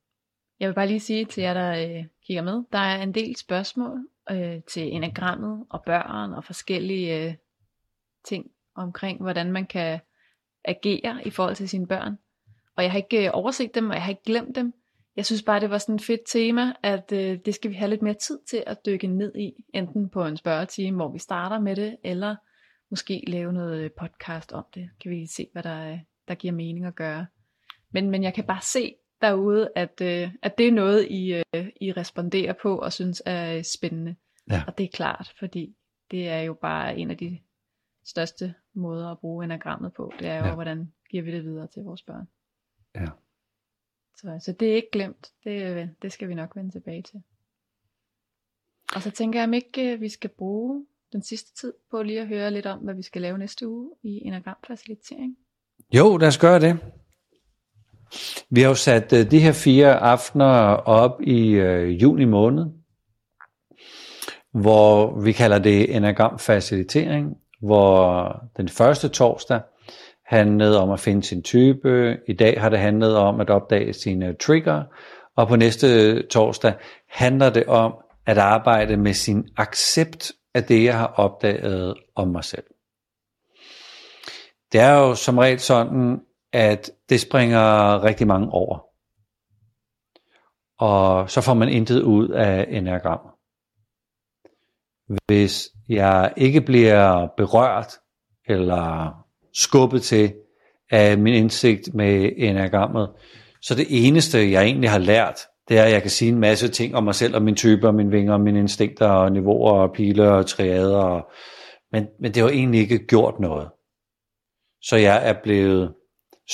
[0.59, 3.35] jeg vil bare lige sige til jer, der øh, kigger med, der er en del
[3.35, 7.35] spørgsmål øh, til enagrammet og børn og forskellige øh,
[8.25, 9.99] ting omkring, hvordan man kan
[10.65, 12.17] agere i forhold til sine børn.
[12.75, 14.73] Og jeg har ikke øh, overset dem, og jeg har ikke glemt dem.
[15.15, 17.89] Jeg synes bare, det var sådan et fedt tema, at øh, det skal vi have
[17.89, 21.59] lidt mere tid til at dykke ned i, enten på en spørgetime, hvor vi starter
[21.59, 22.35] med det, eller
[22.91, 24.89] måske lave noget podcast om det.
[25.01, 27.25] Kan vi se, hvad der, der giver mening at gøre.
[27.91, 31.69] Men, men jeg kan bare se derude, at, øh, at det er noget, I, øh,
[31.81, 34.15] I responderer på og synes er spændende.
[34.49, 34.63] Ja.
[34.67, 35.75] Og det er klart, fordi
[36.11, 37.39] det er jo bare en af de
[38.05, 40.13] største måder at bruge enagrammet på.
[40.19, 40.53] Det er jo, ja.
[40.53, 42.27] hvordan giver vi det videre til vores børn.
[42.95, 43.05] Ja.
[44.15, 45.31] Så, så det er ikke glemt.
[45.43, 47.23] Det, øh, det skal vi nok vende tilbage til.
[48.95, 52.21] Og så tænker jeg, om ikke øh, vi skal bruge den sidste tid på lige
[52.21, 55.35] at høre lidt om, hvad vi skal lave næste uge i Enagram Facilitering.
[55.93, 56.79] Jo, lad os gøre det.
[58.49, 60.45] Vi har jo sat øh, de her fire aftener
[60.75, 62.65] op i øh, juni måned,
[64.53, 69.61] hvor vi kalder det Enagram Facilitering, hvor den første torsdag
[70.25, 72.17] handlede om at finde sin type.
[72.27, 74.83] I dag har det handlet om at opdage sine trigger.
[75.35, 76.73] Og på næste torsdag
[77.09, 77.93] handler det om
[78.25, 82.63] at arbejde med sin accept af det, jeg har opdaget om mig selv.
[84.71, 86.19] Det er jo som regel sådan,
[86.53, 88.79] at det springer rigtig mange over.
[90.79, 93.19] Og så får man intet ud af enagram.
[95.27, 97.93] Hvis jeg ikke bliver berørt
[98.45, 99.13] eller
[99.53, 100.33] skubbet til
[100.91, 103.13] af min indsigt med enagrammet,
[103.61, 105.39] så det eneste, jeg egentlig har lært,
[105.71, 107.87] det er, at jeg kan sige en masse ting om mig selv, og min type,
[107.87, 111.31] og mine vinger, og mine instinkter, og niveauer, og piler, og triader, og...
[111.91, 113.69] Men, men det har egentlig ikke gjort noget.
[114.81, 115.93] Så jeg er blevet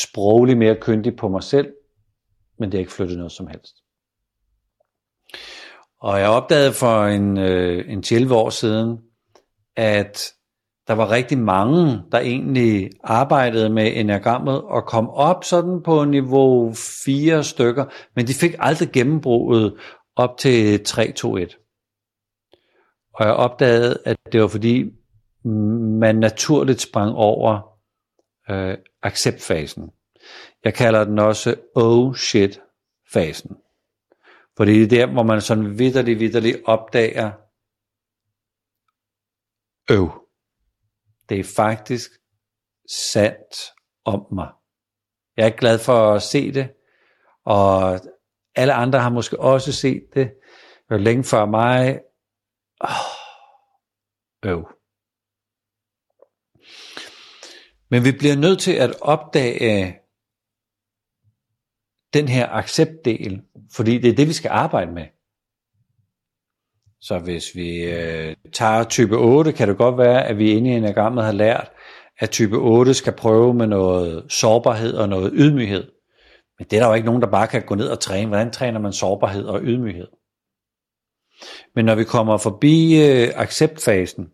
[0.03, 1.73] sproglig mere kyndig på mig selv,
[2.59, 3.75] men det har ikke flyttet noget som helst.
[6.01, 8.97] Og jeg opdagede for en, øh, en 11 år siden,
[9.75, 10.33] at
[10.87, 16.73] der var rigtig mange, der egentlig arbejdede med enagrammet og kom op sådan på niveau
[17.05, 17.85] 4 stykker,
[18.15, 19.77] men de fik aldrig gennembruget
[20.15, 21.63] op til 3-2-1.
[23.13, 24.85] Og jeg opdagede, at det var fordi,
[25.99, 27.79] man naturligt sprang over
[28.49, 29.91] øh, acceptfasen.
[30.63, 32.61] Jeg kalder den også oh shit
[33.13, 33.57] fasen.
[34.57, 37.31] Fordi det er der, hvor man sådan vidderligt, vidderligt opdager,
[39.91, 40.26] øv.
[41.29, 42.11] Det er faktisk
[42.89, 43.73] sandt
[44.05, 44.49] om mig.
[45.37, 46.73] Jeg er glad for at se det,
[47.45, 47.99] og
[48.55, 50.27] alle andre har måske også set det.
[50.77, 52.01] Det var længe før mig.
[52.81, 52.89] Oh,
[54.45, 54.67] øv.
[57.89, 59.99] Men vi bliver nødt til at opdage
[62.13, 65.07] den her acceptdel, fordi det er det, vi skal arbejde med.
[67.01, 70.73] Så hvis vi øh, tager type 8, kan det godt være, at vi inde i
[70.73, 71.71] enagrammet har lært,
[72.19, 75.91] at type 8 skal prøve med noget sårbarhed og noget ydmyghed.
[76.59, 78.27] Men det er der jo ikke nogen, der bare kan gå ned og træne.
[78.27, 80.07] Hvordan træner man sårbarhed og ydmyghed?
[81.75, 84.31] Men når vi kommer forbi øh, acceptfasen,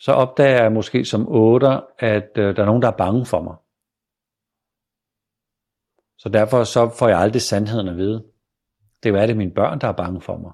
[0.00, 1.66] så opdager jeg måske som 8,
[1.98, 3.56] at øh, der er nogen, der er bange for mig.
[6.18, 8.24] Så derfor så får jeg aldrig sandheden at vide.
[9.02, 10.52] Det er jo det mine børn, der er bange for mig.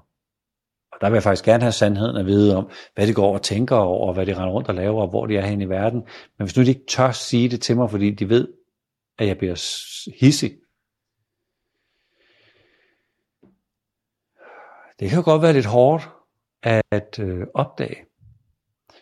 [1.03, 3.75] Der vil jeg faktisk gerne have sandheden at vide om, hvad de går og tænker
[3.75, 5.99] over, hvad de render rundt og laver, og hvor de er hen i verden.
[6.37, 8.47] Men hvis nu de ikke tør sige det til mig, fordi de ved,
[9.17, 9.55] at jeg bliver
[10.19, 10.51] hissig,
[14.99, 16.09] det kan jo godt være lidt hårdt
[16.91, 18.05] at øh, opdage.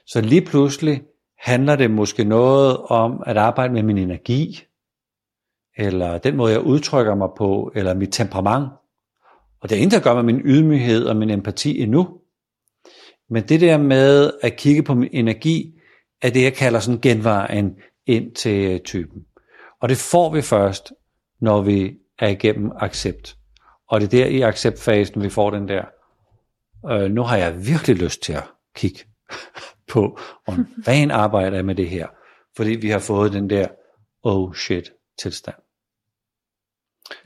[0.05, 1.03] Så lige pludselig
[1.37, 4.63] handler det måske noget om at arbejde med min energi,
[5.77, 8.69] eller den måde, jeg udtrykker mig på, eller mit temperament.
[9.61, 12.19] Og det er intet at gøre med min ydmyghed og min empati endnu.
[13.29, 15.73] Men det der med at kigge på min energi,
[16.21, 19.25] er det, jeg kalder sådan genvejen ind til typen.
[19.79, 20.93] Og det får vi først,
[21.39, 23.37] når vi er igennem accept.
[23.87, 25.85] Og det er der i acceptfasen, vi får den der,
[26.91, 28.43] øh, nu har jeg virkelig lyst til at
[28.75, 28.99] kigge
[29.91, 32.07] på, om hvad arbejder jeg med det her.
[32.57, 33.67] Fordi vi har fået den der,
[34.23, 34.91] oh shit,
[35.21, 35.57] tilstand.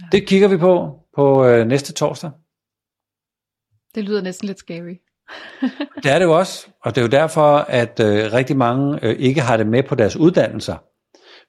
[0.02, 0.06] Ja.
[0.12, 2.32] Det kigger vi på på øh, næste torsdag.
[3.96, 4.96] Det lyder næsten lidt scary.
[6.04, 9.16] det er det jo også, og det er jo derfor, at øh, rigtig mange øh,
[9.20, 10.76] ikke har det med på deres uddannelser.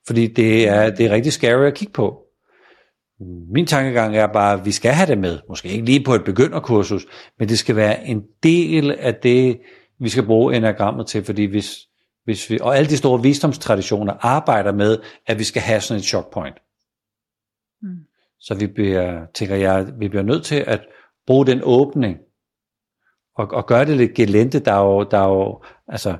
[0.07, 2.23] Fordi det er, det er rigtig scary at kigge på.
[3.55, 5.39] Min tankegang er bare, at vi skal have det med.
[5.49, 7.07] Måske ikke lige på et begynderkursus,
[7.39, 9.59] men det skal være en del af det,
[10.01, 11.25] vi skal bruge enagrammet til.
[11.25, 11.77] Fordi hvis,
[12.25, 16.05] hvis vi, og alle de store visdomstraditioner arbejder med, at vi skal have sådan et
[16.05, 16.57] shock point.
[18.47, 20.87] Så vi bliver, tænker jeg, vi bliver nødt til at
[21.27, 22.19] bruge den åbning,
[23.37, 24.61] og, og gøre det lidt gelente.
[24.61, 26.19] Der er jo, der er jo altså,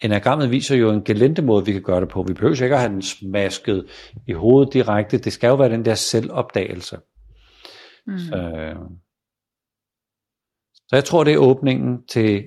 [0.00, 2.22] enagrammet viser jo en gelente måde, vi kan gøre det på.
[2.22, 3.86] Vi behøver ikke at have den smasket
[4.26, 5.18] i hovedet direkte.
[5.18, 6.98] Det skal jo være den der selvopdagelse.
[8.06, 8.18] Mm.
[8.18, 8.74] Så,
[10.88, 12.44] så jeg tror, det er åbningen til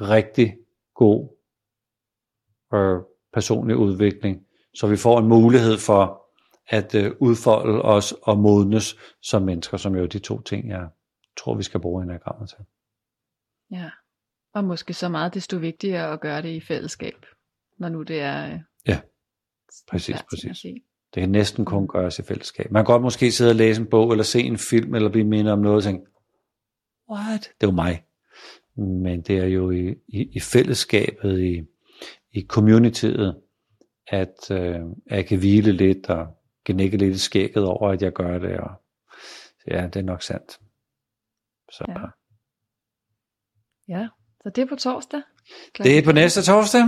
[0.00, 0.56] rigtig
[0.94, 1.36] god
[2.74, 2.98] øh,
[3.32, 6.25] personlig udvikling, så vi får en mulighed for
[6.68, 10.88] at øh, udfolde os og modnes som mennesker, som jo er de to ting, jeg
[11.36, 12.58] tror, vi skal bruge enagrammet til.
[13.70, 13.90] Ja,
[14.54, 17.26] og måske så meget desto vigtigere at gøre det i fællesskab,
[17.78, 18.52] når nu det er...
[18.52, 19.00] Øh, ja,
[19.88, 20.62] præcis, præcis.
[21.14, 22.70] Det kan næsten kun gøres i fællesskab.
[22.70, 25.26] Man kan godt måske sidde og læse en bog, eller se en film, eller blive
[25.26, 26.06] mindet om noget, og tænke,
[27.10, 27.40] what?
[27.40, 28.04] Det er jo mig.
[28.76, 31.62] Men det er jo i, i, i fællesskabet, i,
[32.32, 33.40] i communityet,
[34.06, 36.35] at øh, jeg kan hvile lidt, og
[36.66, 38.60] gnække lidt i skægget over, at jeg gør det.
[38.60, 38.70] Og,
[39.66, 40.60] ja, det er nok sandt.
[41.72, 41.84] Så.
[41.88, 42.06] Ja.
[43.88, 44.08] Ja,
[44.42, 45.22] så det er på torsdag.
[45.78, 46.82] Det er på næste torsdag.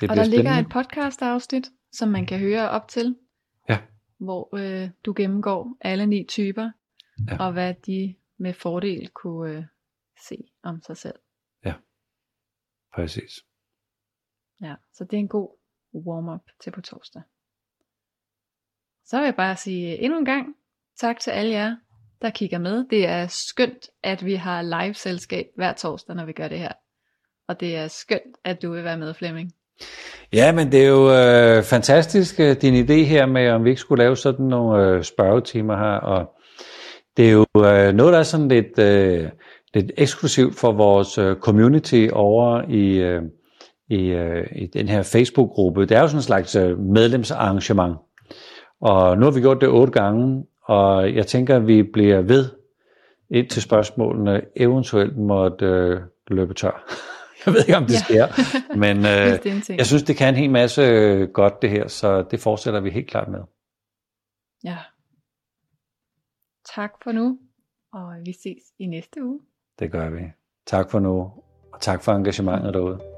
[0.00, 3.16] Det og der ligger et podcast afsnit, som man kan høre op til.
[3.68, 3.78] Ja.
[4.18, 6.70] Hvor øh, du gennemgår alle ni typer,
[7.30, 7.44] ja.
[7.46, 9.64] og hvad de med fordel kunne øh,
[10.28, 11.18] se om sig selv.
[11.64, 11.74] Ja,
[12.94, 13.32] præcis.
[14.60, 15.58] Ja, så det er en god
[15.94, 17.22] warm-up til på torsdag.
[19.06, 20.46] Så vil jeg bare sige endnu en gang
[21.00, 21.76] tak til alle jer,
[22.22, 22.84] der kigger med.
[22.90, 26.72] Det er skønt, at vi har live-selskab hver torsdag, når vi gør det her.
[27.48, 29.52] Og det er skønt, at du vil være med, Flemming.
[30.32, 33.80] Ja, men det er jo øh, fantastisk, øh, din idé her med, om vi ikke
[33.80, 35.96] skulle lave sådan nogle øh, spørgetimer her.
[35.96, 36.30] Og
[37.16, 39.28] det er jo øh, noget, der er sådan lidt, øh,
[39.74, 43.22] lidt eksklusivt for vores øh, community over i, øh,
[43.90, 45.86] i, øh, i den her Facebook-gruppe.
[45.86, 47.96] Det er jo sådan en slags øh, medlemsarrangement.
[48.80, 52.50] Og nu har vi gjort det otte gange, og jeg tænker, at vi bliver ved,
[53.30, 56.84] indtil spørgsmålene eventuelt måtte øh, løbe tør.
[57.46, 57.98] Jeg ved ikke, om det ja.
[57.98, 58.26] sker,
[58.76, 62.40] men øh, jeg synes, det kan en hel masse øh, godt det her, så det
[62.40, 63.40] fortsætter vi helt klart med.
[64.64, 64.78] Ja.
[66.74, 67.38] Tak for nu,
[67.92, 69.40] og vi ses i næste uge.
[69.78, 70.22] Det gør vi.
[70.66, 71.32] Tak for nu,
[71.72, 73.15] og tak for engagementet derude.